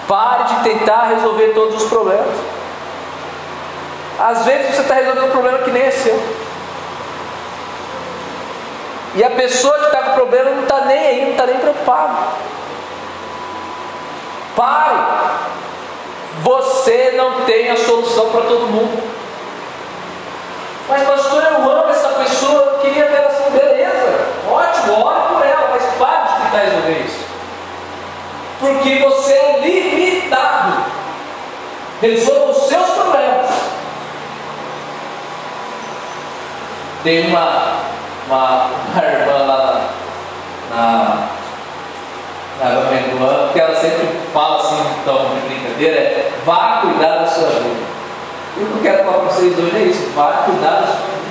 Pare 0.07 0.43
de 0.43 0.63
tentar 0.63 1.05
resolver 1.05 1.49
todos 1.49 1.83
os 1.83 1.89
problemas. 1.89 2.35
Às 4.19 4.45
vezes 4.45 4.75
você 4.75 4.81
está 4.81 4.95
resolvendo 4.95 5.27
um 5.27 5.31
problema 5.31 5.59
que 5.59 5.71
nem 5.71 5.83
é 5.83 5.91
seu. 5.91 6.19
E 9.15 9.23
a 9.23 9.29
pessoa 9.31 9.77
que 9.79 9.85
está 9.85 10.01
com 10.03 10.11
o 10.11 10.15
problema 10.15 10.51
não 10.51 10.63
está 10.63 10.81
nem 10.81 10.99
aí, 10.99 11.21
não 11.23 11.31
está 11.31 11.45
nem 11.45 11.57
preocupada. 11.57 12.15
Pare. 14.55 14.97
Você 16.41 17.13
não 17.15 17.41
tem 17.41 17.69
a 17.69 17.77
solução 17.77 18.29
para 18.29 18.41
todo 18.41 18.67
mundo. 18.67 19.18
Mas, 20.89 21.03
pastor, 21.03 21.43
eu 21.43 21.71
amo 21.71 21.89
essa 21.91 22.07
pessoa, 22.09 22.79
queria 22.81 23.05
ver 23.05 23.17
ela 23.17 23.27
assim, 23.27 23.51
beleza, 23.51 24.27
ótimo, 24.49 25.05
ore 25.05 25.35
por 25.35 25.45
ela, 25.45 25.69
mas 25.69 25.83
pare 25.99 26.27
de 26.27 26.41
tentar 26.41 26.57
resolver 26.65 27.05
isso. 27.05 27.25
Porque 28.59 28.97
você 28.97 29.33
é 29.33 29.59
limitado. 29.59 30.83
Resolva 32.01 32.51
os 32.53 32.67
seus 32.67 32.89
problemas. 32.89 33.51
Tem 37.03 37.27
uma, 37.27 37.81
uma, 38.27 38.65
uma 38.91 39.05
irmã 39.05 39.45
lá 39.45 39.91
na, 40.71 41.29
na, 42.59 42.71
na 42.71 43.49
que 43.53 43.59
ela 43.59 43.75
sempre 43.75 44.07
fala 44.33 44.59
assim, 44.59 44.83
então, 45.01 45.35
de 45.35 45.41
brincadeira, 45.41 45.97
é 45.97 46.31
vá 46.43 46.79
cuidar 46.81 47.19
da 47.19 47.27
sua 47.27 47.49
vida. 47.49 47.98
E 48.57 48.63
o 48.63 48.65
que 48.65 48.73
eu 48.73 48.81
quero 48.81 49.03
falar 49.05 49.17
para 49.19 49.33
vocês 49.33 49.57
hoje 49.57 49.75
é 49.75 49.81
isso: 49.83 50.09
vai 50.15 50.45
cuidar 50.45 50.81
da 50.81 50.87
sua 50.87 50.95
vida. 50.95 51.29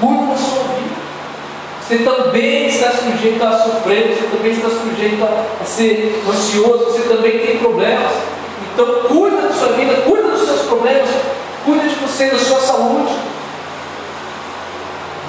Cuide 0.00 0.26
da 0.26 0.36
sua 0.36 0.62
vida. 0.74 0.96
Você 1.86 1.98
também 1.98 2.66
está 2.66 2.90
sujeito 2.90 3.44
a 3.44 3.58
sofrer, 3.58 4.08
você 4.08 4.36
também 4.36 4.50
está 4.50 4.68
sujeito 4.68 5.22
a, 5.22 5.64
ser 5.64 6.20
ansioso, 6.28 6.84
você 6.86 7.02
também 7.02 7.38
tem 7.38 7.58
problemas. 7.58 8.12
Então, 8.74 9.04
cuida 9.04 9.36
da 9.42 9.52
sua 9.52 9.68
vida, 9.68 9.94
cuida 10.02 10.28
dos 10.28 10.44
seus 10.44 10.62
problemas, 10.62 11.08
cuida 11.64 11.88
de 11.88 11.94
você, 11.94 12.26
da 12.26 12.38
sua 12.38 12.58
saúde. 12.58 13.14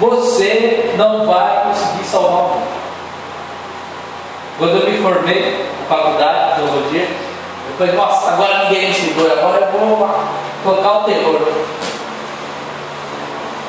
Você 0.00 0.94
não 0.96 1.26
vai 1.26 1.62
conseguir 1.64 2.04
salvar 2.04 2.40
o 2.40 2.48
mundo. 2.48 2.68
Quando 4.58 4.76
eu 4.76 4.90
me 4.90 4.98
formei 4.98 5.64
na 5.80 5.96
faculdade 5.96 6.48
de 6.48 6.54
teologia, 6.60 7.02
eu 7.02 7.76
falei, 7.78 7.94
nossa, 7.94 8.32
agora 8.32 8.64
ninguém 8.64 8.88
me 8.88 8.94
segura, 8.94 9.32
agora 9.34 9.70
eu 9.72 9.78
vou 9.78 10.08
colocar 10.62 10.98
o 10.98 11.04
terror. 11.04 11.40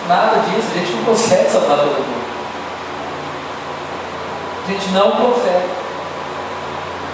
Nada 0.07 0.39
disso, 0.39 0.67
a 0.73 0.79
gente 0.79 0.91
não 0.93 1.03
consegue 1.03 1.49
salvar 1.49 1.77
todo 1.77 1.97
mundo. 1.97 2.29
A 4.67 4.71
gente 4.71 4.89
não 4.89 5.11
consegue. 5.11 5.69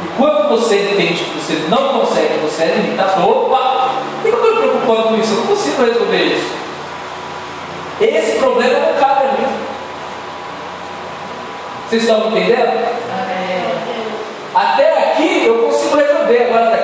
E 0.03 0.07
quando 0.17 0.49
você 0.49 0.91
entende 0.91 1.23
que 1.23 1.39
você 1.39 1.53
não 1.69 1.99
consegue, 1.99 2.37
você 2.39 2.63
é 2.63 2.75
limitado, 2.75 3.27
opa, 3.27 3.89
por 4.21 4.23
que 4.23 4.29
eu 4.29 4.35
estou 4.35 4.51
me 4.51 4.59
preocupando 4.59 5.03
com 5.03 5.15
isso? 5.15 5.33
Eu 5.33 5.37
não 5.37 5.47
consigo 5.47 5.83
resolver 5.83 6.23
isso. 6.23 6.53
Esse 8.01 8.39
problema 8.39 8.79
não 8.79 8.93
cabe 8.99 9.25
a 9.25 9.31
mim. 9.31 9.47
Vocês 11.87 12.03
estão 12.03 12.27
entendendo? 12.27 12.95
Até 14.53 15.11
aqui 15.11 15.45
eu 15.45 15.63
consigo 15.63 15.97
resolver, 15.97 16.43
agora 16.43 16.74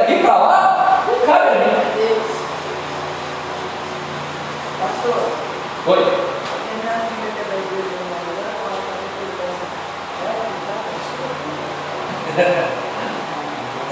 Oi. 5.04 5.98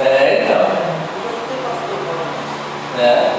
É, 0.02 0.44
então. 0.44 0.62
É. 3.00 3.32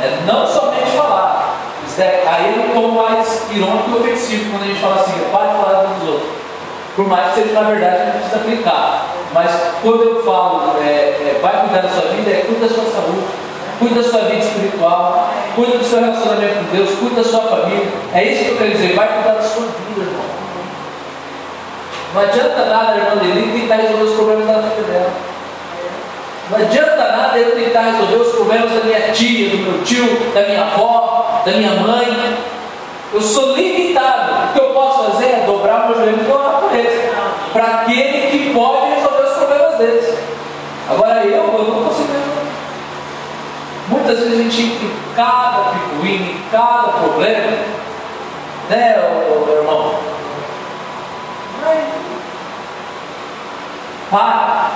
é. 0.00 0.18
Não 0.24 0.46
somente 0.46 0.92
falar. 0.96 1.56
Isso 1.84 2.00
é, 2.00 2.22
aí 2.26 2.54
é 2.54 2.68
um 2.68 2.72
pouco 2.72 2.94
mais 2.94 3.50
irônico 3.50 3.90
e 3.90 3.94
ofensivo 3.94 4.50
quando 4.52 4.62
a 4.62 4.66
gente 4.66 4.80
fala 4.80 5.00
assim, 5.00 5.18
para 5.32 5.48
de 5.48 5.56
falar 5.56 5.82
dos 5.82 6.08
outros. 6.08 6.30
Por 6.94 7.08
mais 7.08 7.34
que 7.34 7.42
seja 7.42 7.54
na 7.54 7.68
verdade, 7.68 7.96
a 7.96 8.04
gente 8.04 8.18
precisa 8.18 8.36
aplicar. 8.36 9.06
Mas 9.34 9.50
quando 9.82 10.02
eu 10.04 10.24
falo, 10.24 10.80
é, 10.80 10.90
é, 10.90 11.38
vai 11.42 11.60
cuidar 11.60 11.82
da 11.82 11.88
sua 11.88 12.12
vida, 12.12 12.30
é 12.30 12.44
cuida 12.46 12.68
da 12.68 12.74
sua 12.74 12.84
saúde, 12.84 13.26
cuida 13.80 14.00
da 14.00 14.08
sua 14.08 14.20
vida 14.22 14.44
espiritual 14.44 14.61
cuida 15.54 15.78
do 15.78 15.84
seu 15.84 16.00
relacionamento 16.00 16.54
com 16.54 16.76
Deus, 16.76 16.90
cuida 16.98 17.22
da 17.22 17.28
sua 17.28 17.42
família. 17.42 17.86
É 18.14 18.24
isso 18.24 18.44
que 18.44 18.50
eu 18.50 18.56
quero 18.58 18.70
dizer, 18.70 18.94
vai 18.94 19.08
cuidar 19.08 19.34
da 19.34 19.42
sua 19.42 19.66
vida, 19.66 20.00
irmão. 20.00 20.24
Não 22.14 22.22
adianta 22.22 22.64
nada, 22.66 22.96
irmã 22.98 23.22
Lili, 23.22 23.60
tentar 23.60 23.76
resolver 23.76 24.04
os 24.04 24.14
problemas 24.14 24.46
da 24.46 24.60
vida 24.60 24.82
dela. 24.82 25.10
Não 26.50 26.58
adianta 26.58 26.96
nada 26.96 27.38
eu 27.38 27.54
tentar 27.54 27.82
resolver 27.82 28.16
os 28.16 28.34
problemas 28.34 28.70
da 28.70 28.80
minha 28.80 29.12
tia, 29.12 29.50
do 29.50 29.56
meu 29.58 29.82
tio, 29.84 30.32
da 30.34 30.42
minha 30.42 30.62
avó, 30.62 31.42
da 31.46 31.52
minha 31.52 31.70
mãe. 31.70 32.36
Eu 33.14 33.20
sou 33.20 33.56
limitado. 33.56 34.50
O 34.50 34.52
que 34.52 34.58
eu 34.58 34.70
posso 34.74 35.12
fazer 35.12 35.26
é 35.26 35.44
dobrar 35.46 35.86
meus 35.86 35.98
joelhos 35.98 36.26
e 36.26 36.30
orar 36.30 36.60
por 36.60 36.74
eles. 36.74 37.10
Para 37.52 37.64
aquele 37.64 38.30
que 38.30 38.52
pode 38.52 38.94
resolver 38.94 39.22
os 39.22 39.32
problemas 39.32 39.78
deles. 39.78 40.18
Agora 40.90 41.24
eu, 41.24 41.32
eu 41.32 41.64
não 41.64 41.84
consigo 41.84 42.08
resolver. 42.12 42.42
Muitas 44.12 44.28
vezes 44.28 44.40
a 44.40 44.50
gente 44.50 44.62
entra 44.62 44.84
em 44.84 45.14
cada 45.16 45.70
picuinho, 45.70 46.32
em 46.32 46.42
cada 46.50 46.88
problema. 46.88 47.56
Né, 48.68 48.96
meu 49.46 49.56
irmão? 49.56 50.00
Mas, 51.62 51.84
para. 54.10 54.70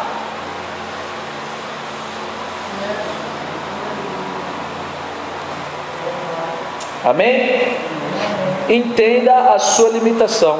Amém? 7.04 7.76
Entenda 8.70 9.52
a 9.52 9.58
sua 9.58 9.90
limitação. 9.90 10.58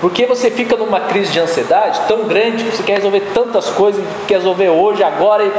Porque 0.00 0.26
você 0.26 0.50
fica 0.50 0.76
numa 0.76 1.00
crise 1.00 1.32
de 1.32 1.40
ansiedade 1.40 2.00
tão 2.06 2.24
grande 2.24 2.64
que 2.64 2.76
você 2.76 2.82
quer 2.82 2.96
resolver 2.96 3.20
tantas 3.32 3.70
coisas, 3.70 4.04
quer 4.26 4.36
resolver 4.36 4.68
hoje, 4.68 5.02
agora, 5.02 5.50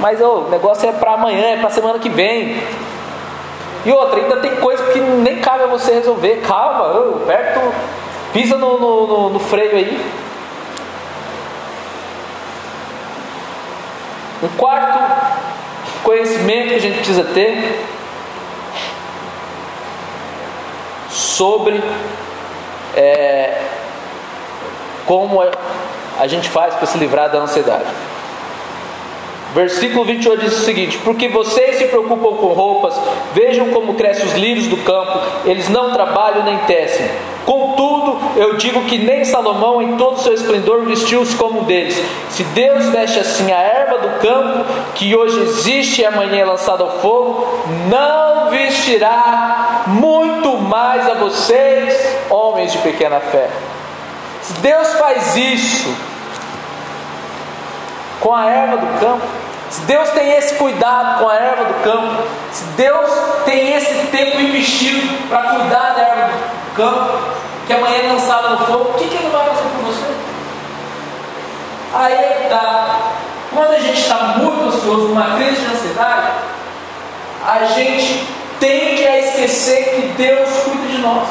mas 0.00 0.20
oh, 0.20 0.46
o 0.46 0.50
negócio 0.50 0.88
é 0.88 0.92
para 0.92 1.12
amanhã, 1.12 1.48
é 1.48 1.56
para 1.58 1.68
semana 1.68 1.98
que 1.98 2.08
vem. 2.08 2.56
E 3.84 3.92
outra, 3.92 4.20
ainda 4.20 4.36
tem 4.36 4.56
coisa 4.56 4.82
que 4.92 4.98
nem 4.98 5.40
cabe 5.40 5.64
a 5.64 5.66
você 5.66 5.92
resolver. 5.92 6.40
Calma, 6.46 7.20
perto, 7.26 7.60
pisa 8.32 8.56
no, 8.56 8.78
no, 8.78 9.06
no, 9.06 9.30
no 9.30 9.38
freio 9.40 9.76
aí. 9.76 10.00
Um 14.42 14.48
quarto 14.56 14.98
conhecimento 16.02 16.68
que 16.68 16.74
a 16.74 16.80
gente 16.80 16.96
precisa 16.96 17.24
ter 17.24 17.84
sobre 21.10 21.82
é, 22.96 23.71
como 25.06 25.42
a 26.18 26.26
gente 26.26 26.48
faz 26.48 26.74
para 26.74 26.86
se 26.86 26.98
livrar 26.98 27.30
da 27.30 27.38
ansiedade. 27.38 27.84
Versículo 29.54 30.04
28 30.04 30.44
diz 30.44 30.60
o 30.60 30.64
seguinte: 30.64 30.98
Porque 31.04 31.28
vocês 31.28 31.76
se 31.76 31.84
preocupam 31.84 32.36
com 32.36 32.46
roupas, 32.54 32.98
vejam 33.34 33.68
como 33.68 33.94
crescem 33.94 34.24
os 34.24 34.32
lírios 34.32 34.66
do 34.66 34.78
campo, 34.78 35.18
eles 35.44 35.68
não 35.68 35.92
trabalham 35.92 36.44
nem 36.44 36.56
tecem. 36.58 37.06
Contudo, 37.44 38.18
eu 38.36 38.56
digo 38.56 38.82
que 38.84 38.98
nem 38.98 39.24
Salomão, 39.24 39.82
em 39.82 39.96
todo 39.96 40.20
seu 40.20 40.32
esplendor, 40.32 40.84
vestiu-se 40.84 41.36
como 41.36 41.60
um 41.60 41.64
deles. 41.64 42.00
Se 42.30 42.44
Deus 42.44 42.86
veste 42.86 43.18
assim 43.18 43.52
a 43.52 43.58
erva 43.58 43.98
do 43.98 44.20
campo, 44.20 44.64
que 44.94 45.14
hoje 45.14 45.40
existe 45.40 46.00
e 46.00 46.06
amanhã 46.06 46.38
é 46.38 46.44
lançada 46.44 46.84
ao 46.84 47.00
fogo, 47.00 47.46
não 47.88 48.48
vestirá 48.48 49.82
muito 49.88 50.56
mais 50.58 51.06
a 51.08 51.14
vocês, 51.14 52.16
homens 52.30 52.72
de 52.72 52.78
pequena 52.78 53.20
fé. 53.20 53.50
Se 54.42 54.52
Deus 54.54 54.88
faz 54.94 55.36
isso 55.36 55.94
com 58.20 58.34
a 58.34 58.46
erva 58.46 58.76
do 58.76 59.00
campo, 59.00 59.26
se 59.70 59.80
Deus 59.82 60.10
tem 60.10 60.32
esse 60.32 60.56
cuidado 60.56 61.20
com 61.20 61.28
a 61.28 61.34
erva 61.34 61.64
do 61.64 61.82
campo, 61.82 62.22
se 62.52 62.64
Deus 62.76 63.10
tem 63.44 63.74
esse 63.74 64.06
tempo 64.08 64.40
investido 64.40 65.28
para 65.28 65.42
cuidar 65.42 65.94
da 65.94 66.02
erva 66.02 66.32
do 66.32 66.76
campo, 66.76 67.18
que 67.66 67.72
amanhã 67.72 67.98
é 68.04 68.12
lançada 68.12 68.50
no 68.50 68.66
fogo, 68.66 68.90
o 68.90 68.94
que, 68.94 69.08
que 69.08 69.16
Ele 69.16 69.30
vai 69.30 69.48
fazer 69.48 69.62
por 69.62 69.84
você? 69.86 70.12
Aí 71.94 72.12
é 72.12 72.42
está. 72.44 73.12
Quando 73.54 73.74
a 73.74 73.78
gente 73.78 74.00
está 74.00 74.16
muito 74.38 74.66
ansioso, 74.66 75.08
numa 75.08 75.36
crise 75.36 75.60
de 75.60 75.66
ansiedade, 75.66 76.32
a 77.46 77.64
gente 77.64 78.26
tende 78.58 79.06
a 79.06 79.18
esquecer 79.18 79.84
que 79.94 80.08
Deus 80.16 80.48
cuida 80.64 80.86
de 80.86 80.98
nós. 80.98 81.28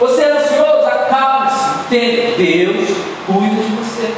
Você 0.00 0.22
é 0.22 0.30
ansioso? 0.30 0.67
Entenda, 1.90 2.36
Deus 2.36 2.88
cuida 3.26 3.62
de 3.62 3.76
você. 3.76 4.14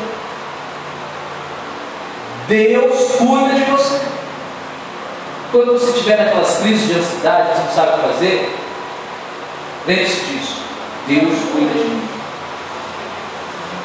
Deus 2.49 3.13
cuida 3.13 3.55
de 3.55 3.71
você. 3.71 4.01
Quando 5.53 5.73
você 5.75 5.91
estiver 5.91 6.19
naquelas 6.19 6.59
crises 6.59 6.89
de 6.89 6.99
ansiedade, 6.99 7.49
você 7.49 7.63
não 7.63 7.73
sabe 7.73 7.89
o 7.89 7.95
que 7.95 8.13
fazer, 8.13 8.59
lembre-se 9.87 10.21
disso. 10.21 10.63
Deus 11.07 11.39
cuida 11.53 11.73
de 11.73 11.85
mim. 11.91 12.09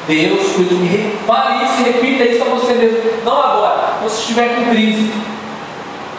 Deus 0.08 0.52
cuida 0.52 0.74
de 0.74 0.74
mim. 0.74 1.18
Fale 1.24 1.64
isso 1.64 1.80
e 1.80 1.84
repita 1.84 2.24
isso 2.24 2.42
a 2.42 2.46
você 2.46 2.72
mesmo. 2.72 2.98
Não 3.24 3.40
agora, 3.40 3.94
quando 4.00 4.10
você 4.10 4.20
estiver 4.20 4.56
com 4.56 4.70
crise. 4.70 5.12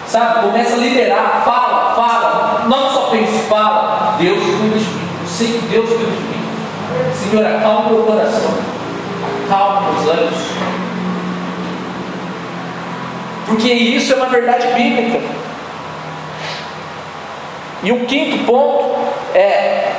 Sabe? 0.08 0.48
Começa 0.48 0.76
a 0.76 0.78
liberar. 0.78 1.42
Fala, 1.44 1.96
fala. 1.96 2.66
Não 2.70 2.94
só 2.94 3.10
pense, 3.10 3.40
fala. 3.50 4.16
Deus 4.18 4.42
cuida 4.42 4.78
de 4.78 4.86
mim. 4.86 5.10
Eu 5.22 5.28
sei 5.28 5.48
que 5.48 5.66
Deus 5.68 5.90
cuida 5.90 6.12
de 6.12 6.22
mim. 6.22 6.37
Senhor, 7.30 7.46
acalma 7.46 7.92
o 7.92 8.04
coração. 8.04 8.52
Acalma 9.46 9.92
meus 9.92 10.10
ânimos. 10.10 10.38
Porque 13.46 13.72
isso 13.72 14.14
é 14.14 14.16
uma 14.16 14.28
verdade 14.28 14.68
bíblica. 14.74 15.20
E 17.84 17.92
o 17.92 18.06
quinto 18.06 18.46
ponto 18.46 18.96
é, 19.34 19.94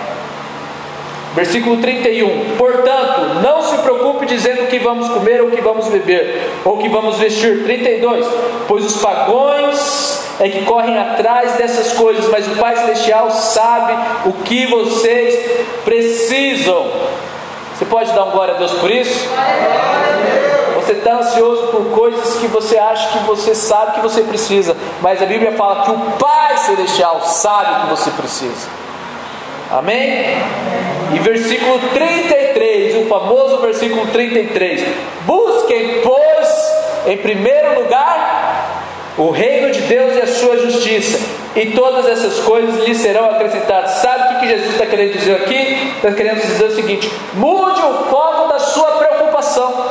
versículo 1.35 1.79
31. 1.79 2.57
Portanto, 2.57 3.43
não 3.43 3.63
se 3.63 3.79
preocupe 3.79 4.27
dizendo 4.27 4.65
o 4.65 4.67
que 4.67 4.79
vamos 4.79 5.09
comer, 5.09 5.41
ou 5.41 5.49
o 5.49 5.51
que 5.51 5.61
vamos 5.61 5.89
beber, 5.89 6.51
ou 6.65 6.75
o 6.75 6.79
que 6.79 6.89
vamos 6.89 7.19
vestir. 7.19 7.63
32. 7.65 8.27
Pois 8.67 8.85
os 8.85 9.01
pagões 9.01 10.18
é 10.41 10.49
que 10.49 10.65
correm 10.65 10.99
atrás 10.99 11.55
dessas 11.55 11.93
coisas, 11.93 12.29
mas 12.31 12.47
o 12.47 12.57
Pai 12.57 12.77
Celestial 12.77 13.31
sabe 13.31 13.95
o 14.27 14.33
que 14.45 14.67
vocês 14.67 15.67
precisam. 15.85 16.91
Você 17.75 17.85
pode 17.85 18.13
dar 18.13 18.25
um 18.25 18.31
glória 18.31 18.55
a 18.55 18.59
Deus 18.59 18.73
por 18.73 18.91
isso? 18.91 19.29
Você 20.77 20.93
está 20.93 21.15
ansioso 21.15 21.69
por 21.69 21.91
coisas 21.91 22.41
que 22.41 22.47
você 22.47 22.79
acha 22.79 23.19
que 23.19 23.25
você 23.25 23.55
sabe 23.55 23.93
que 23.93 24.01
você 24.01 24.23
precisa, 24.23 24.77
mas 25.03 25.23
a 25.23 25.27
Bíblia 25.27 25.53
fala 25.53 25.85
que 25.85 25.91
o 25.91 25.99
Pai 26.19 26.57
Celestial 26.57 27.21
sabe 27.23 27.73
o 27.73 27.81
que 27.83 27.91
você 27.91 28.11
precisa. 28.13 28.69
Amém? 29.71 30.39
E 31.15 31.19
versículo 31.19 31.79
33, 31.93 33.05
o 33.05 33.09
famoso 33.09 33.59
versículo 33.59 34.07
33: 34.07 34.83
Busquem, 35.27 36.01
pois, 36.03 36.73
em 37.07 37.17
primeiro 37.19 37.83
lugar, 37.83 38.58
o 39.19 39.31
reino 39.31 39.73
de 39.73 39.81
Deus 39.81 40.15
e 40.15 40.21
a 40.21 40.27
sua 40.29 40.57
justiça, 40.59 41.19
e 41.57 41.73
todas 41.73 42.07
essas 42.07 42.39
coisas 42.45 42.87
lhe 42.87 42.95
serão 42.95 43.29
acrescentadas. 43.31 43.91
Sabe 43.91 44.37
o 44.37 44.39
que 44.39 44.49
Jesus 44.49 44.71
está 44.71 44.87
querendo 44.87 45.13
dizer 45.13 45.35
aqui? 45.35 45.93
Está 45.97 46.13
querendo 46.13 46.41
dizer 46.41 46.67
o 46.67 46.75
seguinte: 46.75 47.13
mude 47.35 47.81
o 47.81 48.05
foco 48.05 48.49
da 48.49 48.61
sua 48.61 48.93
preocupação. 48.93 49.87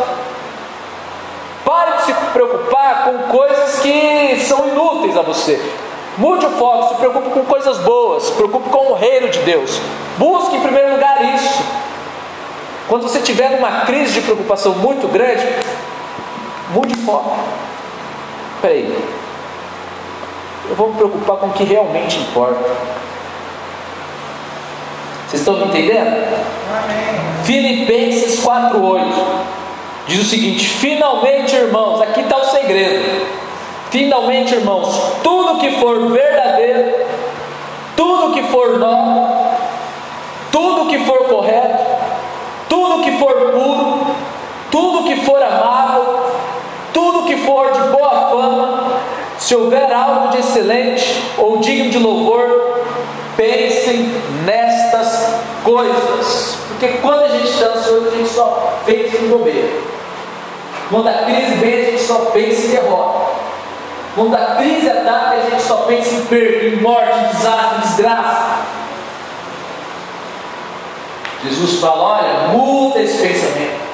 Pare 1.65 1.97
de 1.97 2.03
se 2.03 2.13
preocupar 2.32 3.03
com 3.03 3.38
coisas 3.38 3.80
que 3.80 4.39
são 4.47 4.65
inúteis 4.69 5.17
a 5.17 5.21
você. 5.21 5.59
Mude 6.17 6.45
o 6.45 6.51
foco, 6.51 6.93
se 6.93 6.95
preocupe 6.95 7.30
com 7.32 7.43
coisas 7.43 7.78
boas, 7.80 8.23
se 8.23 8.32
preocupe 8.32 8.69
com 8.69 8.91
o 8.91 8.93
reino 8.93 9.28
de 9.30 9.39
Deus. 9.39 9.78
Busque 10.17 10.55
em 10.55 10.61
primeiro 10.61 10.93
lugar 10.93 11.36
isso. 11.36 11.63
Quando 12.88 13.03
você 13.03 13.19
tiver 13.19 13.49
uma 13.59 13.82
crise 13.82 14.13
de 14.13 14.21
preocupação 14.21 14.75
muito 14.75 15.07
grande, 15.09 15.45
mude 16.73 16.93
o 16.93 17.05
foco. 17.05 17.38
Peraí, 18.61 18.97
eu 20.70 20.76
vou 20.76 20.89
me 20.89 20.95
preocupar 20.95 21.38
com 21.38 21.47
o 21.47 21.53
que 21.53 21.63
realmente 21.63 22.18
importa. 22.20 22.70
Vocês 25.28 25.41
estão 25.41 25.57
me 25.57 25.65
entendendo? 25.65 26.07
Amém. 26.72 27.43
Filipenses 27.43 28.39
4,8 28.43 29.57
Diz 30.07 30.22
o 30.22 30.26
seguinte: 30.26 30.68
finalmente, 30.68 31.53
irmãos, 31.55 32.01
aqui 32.01 32.22
está 32.22 32.38
o 32.38 32.45
segredo. 32.45 33.28
Finalmente, 33.91 34.55
irmãos, 34.55 35.18
tudo 35.22 35.59
que 35.59 35.72
for 35.72 36.09
verdadeiro, 36.11 37.05
tudo 37.95 38.34
que 38.34 38.43
for 38.43 38.80
nobre, 38.80 39.34
tudo 40.51 40.89
que 40.89 40.99
for 40.99 41.26
correto, 41.26 41.84
tudo 42.70 43.03
que 43.03 43.11
for 43.18 43.34
puro, 43.51 44.07
tudo 44.72 45.03
que 45.03 45.15
for 45.18 45.41
amável, 45.41 46.32
tudo 46.93 47.26
que 47.26 47.38
for 47.38 47.72
de 47.72 47.80
boa 47.89 48.30
fama, 48.30 48.88
se 49.39 49.55
houver 49.55 49.91
algo 49.91 50.29
de 50.29 50.39
excelente 50.39 51.21
ou 51.38 51.57
digno 51.57 51.89
de 51.89 51.99
louvor, 51.99 52.83
pensem 53.35 54.11
nestas 54.45 55.35
coisas. 55.63 56.57
Porque 56.69 56.88
quando 56.99 57.23
a 57.23 57.27
gente 57.29 57.49
está 57.49 57.67
ansioso, 57.67 58.07
a 58.07 58.17
gente 58.17 58.29
só 58.29 58.79
pensa 58.85 59.17
em 59.17 59.29
bobeira. 59.29 59.69
Quando 60.89 61.07
a 61.07 61.13
crise 61.13 61.55
vem, 61.55 61.73
a 61.73 61.91
gente 61.91 62.01
só 62.01 62.15
pensa 62.31 62.67
em 62.67 62.69
derrota. 62.71 63.27
Quando 64.15 64.35
a 64.35 64.55
crise 64.55 64.89
ataca, 64.89 65.35
a 65.35 65.49
gente 65.49 65.61
só 65.61 65.77
pensa 65.83 66.15
em 66.15 66.25
perda, 66.25 66.65
em 66.65 66.81
morte, 66.81 67.19
em 67.19 67.35
desastre, 67.35 67.77
em 67.77 67.81
desgraça. 67.81 68.57
Jesus 71.43 71.79
fala: 71.79 72.17
olha, 72.17 72.47
muda 72.47 72.99
esse 73.01 73.21
pensamento. 73.21 73.88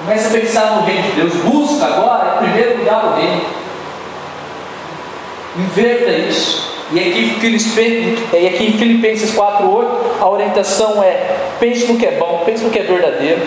Comece 0.00 0.28
a 0.28 0.40
pensar 0.40 0.76
no 0.76 0.86
reino 0.86 1.02
de 1.02 1.12
Deus. 1.12 1.34
Busca 1.34 1.84
agora, 1.84 2.36
em 2.36 2.44
primeiro 2.44 2.78
lugar, 2.78 3.04
o 3.04 3.14
reino. 3.16 3.44
Inverta 5.58 6.12
isso. 6.12 6.68
E 6.92 7.00
aqui, 7.00 7.36
e 8.32 8.46
aqui 8.46 8.66
em 8.66 8.78
Filipenses 8.78 9.34
4,8, 9.34 10.22
a 10.22 10.28
orientação 10.28 11.02
é: 11.02 11.36
pense 11.60 11.86
no 11.86 11.98
que 11.98 12.06
é 12.06 12.12
bom, 12.12 12.42
pense 12.46 12.64
no 12.64 12.70
que 12.70 12.78
é 12.78 12.82
verdadeiro, 12.82 13.46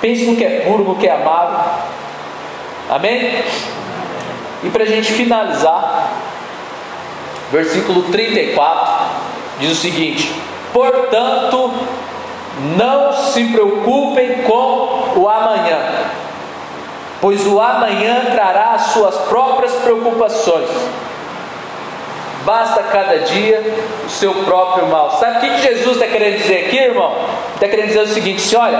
pense 0.00 0.24
no 0.24 0.36
que 0.36 0.44
é 0.44 0.60
puro, 0.60 0.84
no 0.84 0.94
que 0.94 1.08
é 1.08 1.12
amável. 1.12 1.58
Amém? 2.88 3.42
E 4.62 4.68
para 4.68 4.84
a 4.84 4.86
gente 4.86 5.12
finalizar, 5.12 6.12
versículo 7.50 8.02
34 8.04 9.06
diz 9.58 9.72
o 9.72 9.74
seguinte: 9.74 10.30
Portanto, 10.72 11.72
não 12.76 13.12
se 13.12 13.44
preocupem 13.46 14.42
com 14.42 15.12
o 15.16 15.28
amanhã, 15.28 15.99
pois 17.20 17.46
o 17.46 17.60
amanhã 17.60 18.26
trará 18.32 18.72
as 18.74 18.82
suas 18.92 19.14
próprias 19.28 19.72
preocupações. 19.76 20.68
Basta 22.44 22.82
cada 22.84 23.18
dia 23.18 23.62
o 24.06 24.08
seu 24.08 24.32
próprio 24.44 24.86
mal. 24.86 25.18
Sabe 25.20 25.38
o 25.38 25.40
que 25.40 25.62
Jesus 25.62 25.96
está 25.96 26.06
querendo 26.06 26.38
dizer 26.38 26.66
aqui, 26.66 26.78
irmão? 26.78 27.14
Está 27.54 27.68
querendo 27.68 27.88
dizer 27.88 28.00
o 28.00 28.06
seguinte: 28.08 28.42
assim, 28.42 28.56
olha, 28.56 28.78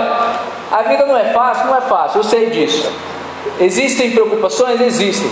a 0.71 0.81
vida 0.83 1.05
não 1.05 1.17
é 1.17 1.25
fácil, 1.25 1.67
não 1.67 1.77
é 1.77 1.81
fácil, 1.81 2.19
eu 2.19 2.23
sei 2.23 2.49
disso. 2.49 2.91
Existem 3.59 4.11
preocupações? 4.11 4.81
Existem. 4.81 5.31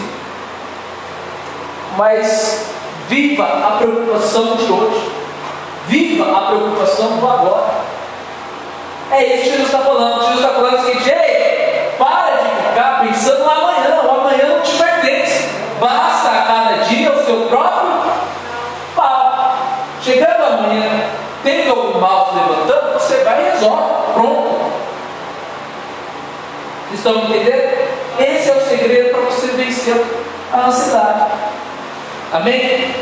Mas 1.97 2.69
viva 3.07 3.43
a 3.43 3.77
preocupação 3.79 4.55
de 4.55 4.71
hoje. 4.71 5.11
Viva 5.87 6.37
a 6.37 6.41
preocupação 6.47 7.17
do 7.17 7.27
agora. 7.27 7.71
É 9.11 9.25
isso 9.25 9.43
que 9.43 9.49
Jesus 9.49 9.65
está 9.65 9.79
falando. 9.79 10.21
Jesus 10.21 10.35
está 10.35 10.49
falando 10.49 10.79
o 10.79 10.85
seguinte: 10.85 11.09
ei, 11.09 11.95
para 11.97 12.35
de 12.35 12.48
ficar 12.79 13.01
pensando 13.01 13.43
no 13.43 13.49
amanhã. 13.49 14.01
O 14.05 14.11
amanhã 14.11 14.47
não 14.47 14.61
te 14.61 14.71
pertence. 14.71 15.49
Basta 15.79 16.29
a 16.29 16.41
cada 16.43 16.83
dia 16.85 17.11
o 17.11 17.25
seu 17.25 17.47
próprio 17.47 17.89
mal. 18.95 19.57
Chegando 20.01 20.43
amanhã, 20.43 21.03
tendo 21.43 21.71
algum 21.71 21.99
mal 21.99 22.29
se 22.29 22.35
levantando, 22.35 22.93
você 22.93 23.23
vai 23.23 23.41
e 23.41 23.51
resolve. 23.51 23.83
Pronto. 24.13 24.59
Estão 26.93 27.15
entendendo? 27.17 27.89
Esse 28.17 28.49
é 28.49 28.55
o 28.55 28.61
segredo 28.61 29.11
para 29.11 29.21
você 29.21 29.47
vencer 29.47 30.05
a 30.51 30.67
ansiedade. 30.67 31.25
Amém? 32.33 32.93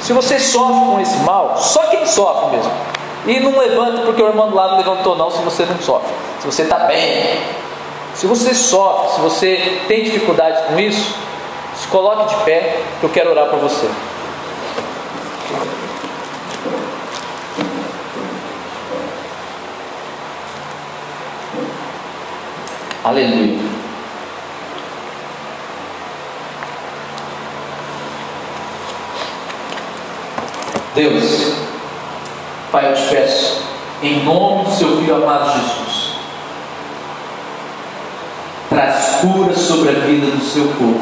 Se 0.00 0.12
você 0.12 0.38
sofre 0.38 0.86
com 0.86 1.00
esse 1.00 1.16
mal, 1.18 1.56
só 1.56 1.86
quem 1.86 2.06
sofre 2.06 2.56
mesmo. 2.56 2.72
E 3.26 3.38
não 3.40 3.58
levanta 3.58 4.02
porque 4.02 4.22
o 4.22 4.28
irmão 4.28 4.48
do 4.48 4.56
lado 4.56 4.76
levantou, 4.76 5.14
não, 5.14 5.30
se 5.30 5.42
você 5.42 5.64
não 5.66 5.78
sofre. 5.78 6.10
Se 6.40 6.46
você 6.46 6.62
está 6.62 6.80
bem. 6.80 7.38
Se 8.20 8.26
você 8.26 8.54
sofre, 8.54 9.14
se 9.14 9.20
você 9.22 9.80
tem 9.88 10.04
dificuldades 10.04 10.66
com 10.66 10.78
isso, 10.78 11.14
se 11.74 11.88
coloque 11.88 12.36
de 12.36 12.44
pé, 12.44 12.82
que 13.00 13.06
eu 13.06 13.08
quero 13.08 13.30
orar 13.30 13.48
por 13.48 13.60
você. 13.60 13.88
Aleluia. 23.02 23.58
Deus, 30.94 31.54
Pai, 32.70 32.90
eu 32.90 32.94
te 32.94 33.02
peço, 33.08 33.62
em 34.02 34.22
nome 34.22 34.64
do 34.64 34.72
seu 34.72 34.98
Filho 34.98 35.14
amado 35.14 35.52
Jesus, 35.52 35.89
traz 38.80 39.16
cura 39.20 39.54
sobre 39.54 39.90
a 39.90 39.92
vida 39.92 40.30
do 40.30 40.42
seu 40.42 40.64
povo, 40.68 41.00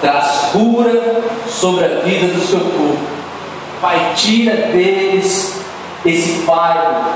traz 0.00 0.50
cura 0.50 1.22
sobre 1.48 1.84
a 1.84 1.88
vida 2.00 2.26
do 2.26 2.40
seu 2.44 2.58
povo, 2.58 2.98
Pai, 3.80 4.12
tira 4.16 4.56
deles 4.56 5.60
esse 6.04 6.40
fardo, 6.40 7.08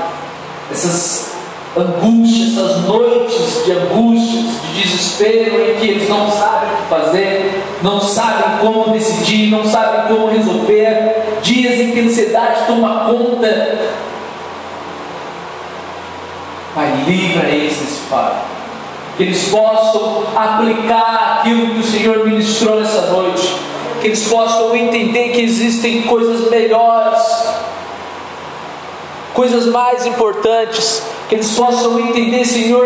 essas 0.71 1.33
angústias, 1.77 2.53
essas 2.53 2.85
noites 2.85 3.65
de 3.65 3.71
angústias, 3.73 4.45
de 4.73 4.81
desespero 4.81 5.69
em 5.69 5.79
que 5.81 5.87
eles 5.89 6.07
não 6.07 6.31
sabem 6.31 6.69
o 6.69 6.77
que 6.77 6.89
fazer, 6.89 7.63
não 7.83 7.99
sabem 7.99 8.57
como 8.61 8.93
decidir, 8.93 9.51
não 9.51 9.65
sabem 9.65 10.15
como 10.15 10.31
resolver, 10.31 11.39
dias 11.43 11.77
em 11.77 11.91
que 11.91 11.99
a 11.99 12.03
ansiedade 12.03 12.67
toma 12.67 13.03
conta. 13.03 13.79
Pai, 16.73 17.03
livra 17.05 17.49
eles 17.49 17.77
desse 17.77 17.99
fardo. 18.09 18.54
Que 19.17 19.23
eles 19.23 19.47
possam 19.49 20.23
aplicar 20.35 21.39
aquilo 21.39 21.73
que 21.73 21.79
o 21.79 21.83
Senhor 21.83 22.25
ministrou 22.25 22.79
nessa 22.79 23.01
noite. 23.11 23.55
Que 24.01 24.07
eles 24.07 24.27
possam 24.27 24.75
entender 24.75 25.29
que 25.29 25.41
existem 25.41 26.03
coisas 26.03 26.49
melhores, 26.49 27.21
coisas 29.33 29.65
mais 29.67 30.05
importantes 30.05 31.03
que 31.27 31.35
eles 31.35 31.51
possam 31.51 31.99
entender, 31.99 32.45
Senhor, 32.45 32.85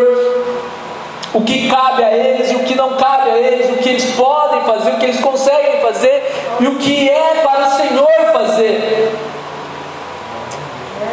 o 1.34 1.42
que 1.42 1.68
cabe 1.68 2.04
a 2.04 2.16
eles 2.16 2.52
e 2.52 2.56
o 2.56 2.60
que 2.60 2.76
não 2.76 2.96
cabe 2.96 3.30
a 3.30 3.38
eles, 3.38 3.70
o 3.70 3.78
que 3.78 3.90
eles 3.90 4.06
podem 4.16 4.62
fazer, 4.62 4.92
o 4.92 4.98
que 4.98 5.06
eles 5.06 5.20
conseguem 5.20 5.82
fazer 5.82 6.24
e 6.60 6.68
o 6.68 6.76
que 6.76 7.10
é 7.10 7.42
para 7.44 7.68
o 7.68 7.78
Senhor 7.78 8.10
fazer. 8.32 9.16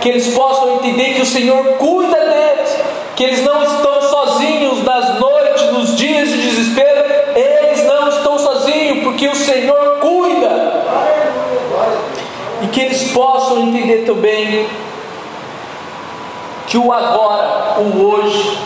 Que 0.06 0.10
eles 0.10 0.28
possam 0.28 0.76
entender 0.76 1.14
que 1.14 1.22
o 1.22 1.26
Senhor 1.26 1.64
cuida 1.78 2.16
deles, 2.16 2.76
que 3.16 3.24
eles 3.24 3.42
não 3.42 3.60
estão 3.64 4.00
sozinhos 4.02 4.84
nas 4.84 5.18
noites, 5.18 5.72
nos 5.72 5.96
dias 5.96 6.28
de 6.28 6.42
desespero, 6.42 7.04
eles 7.34 7.84
não 7.86 8.08
estão 8.08 8.38
sozinhos, 8.38 9.02
porque 9.02 9.26
o 9.26 9.34
Senhor 9.34 9.98
cuida. 9.98 10.84
E 12.62 12.68
que 12.68 12.82
eles 12.82 13.10
possam 13.10 13.62
entender 13.62 14.04
também 14.06 14.68
que 16.68 16.78
o 16.78 16.92
agora, 16.92 17.80
o 17.80 18.06
hoje, 18.06 18.58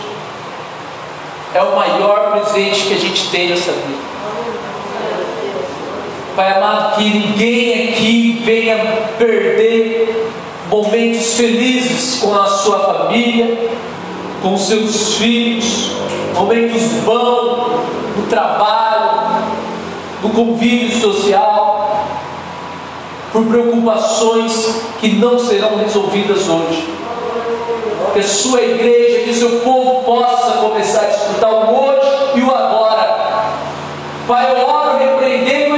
é 1.55 1.63
o 1.63 1.75
maior 1.75 2.33
presente 2.33 2.83
que 2.85 2.93
a 2.93 2.99
gente 2.99 3.31
tem 3.31 3.49
nessa 3.49 3.71
vida. 3.71 3.97
Pai 6.35 6.55
amado, 6.55 6.97
que 6.97 7.03
ninguém 7.03 7.89
aqui 7.89 8.43
venha 8.45 8.77
perder 9.17 10.31
momentos 10.71 11.33
felizes 11.33 12.19
com 12.21 12.33
a 12.33 12.45
sua 12.45 12.79
família, 12.79 13.69
com 14.41 14.57
seus 14.57 15.15
filhos, 15.15 15.91
momentos 16.33 16.81
bons 17.03 17.81
no 18.15 18.23
trabalho, 18.29 19.43
no 20.23 20.29
convívio 20.29 20.97
social, 20.99 22.07
por 23.33 23.45
preocupações 23.45 24.81
que 24.99 25.09
não 25.09 25.37
serão 25.37 25.75
resolvidas 25.77 26.47
hoje 26.47 27.01
que 28.13 28.19
a 28.19 28.23
sua 28.23 28.61
igreja, 28.61 29.23
que 29.23 29.33
seu 29.33 29.61
povo 29.61 30.03
possa 30.03 30.57
começar 30.57 31.01
a 31.01 31.05
disputar 31.05 31.53
o 31.53 31.85
hoje 31.85 32.09
e 32.35 32.41
o 32.41 32.51
agora. 32.51 33.45
Pai, 34.27 34.51
eu 34.51 34.67
oro 34.67 34.97
repreendendo 34.97 35.70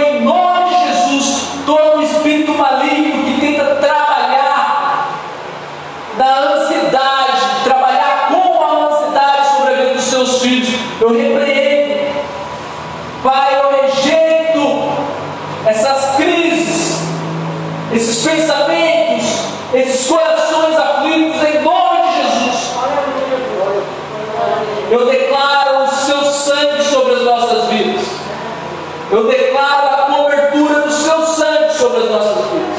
Eu 29.24 29.30
declaro 29.30 29.88
a 29.88 30.15
cobertura 30.17 30.82
do 30.82 30.91
seu 30.91 31.26
sangue 31.26 31.74
sobre 31.74 32.03
as 32.03 32.09
nossas 32.09 32.45
vidas. 32.51 32.78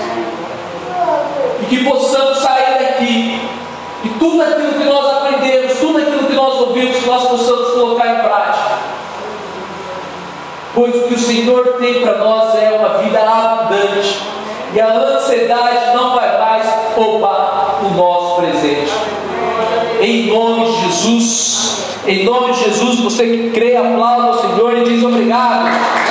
E 1.63 1.67
que 1.67 1.85
possamos 1.85 2.39
sair 2.39 2.79
daqui 2.79 3.41
e 4.05 4.09
tudo 4.19 4.43
aquilo 4.43 4.75
que 4.75 4.85
nós 4.85 5.07
aprendemos, 5.17 5.79
tudo 5.79 5.99
aquilo 5.99 6.27
que 6.27 6.35
nós 6.35 6.55
ouvimos, 6.61 7.07
nós 7.07 7.29
possamos 7.29 7.73
colocar 7.73 8.09
em 8.09 8.19
prática. 8.19 8.79
Pois 10.75 10.95
o 10.95 11.09
que 11.09 11.15
o 11.15 11.19
Senhor 11.19 11.77
tem 11.81 12.03
para 12.03 12.19
nós 12.19 12.55
é 12.57 12.73
uma 12.73 12.99
vida 12.99 13.21
abundante. 13.21 14.21
E 14.75 14.81
a 14.81 14.93
ansiedade 14.93 15.95
não 15.95 16.15
vai 16.15 16.39
mais 16.39 16.67
roubar 16.95 17.81
o 17.85 17.91
nosso 17.97 18.43
presente. 18.43 18.93
Em 20.03 20.27
nome 20.27 20.67
de 20.67 20.83
Jesus. 20.83 21.55
Em 22.07 22.23
nome 22.23 22.53
de 22.53 22.65
Jesus, 22.65 23.01
você 23.01 23.25
que 23.25 23.51
crê, 23.51 23.77
aplauda 23.77 24.33
o 24.33 24.41
Senhor 24.43 24.77
e 24.77 24.85
diz 24.85 25.03
obrigado. 25.03 26.04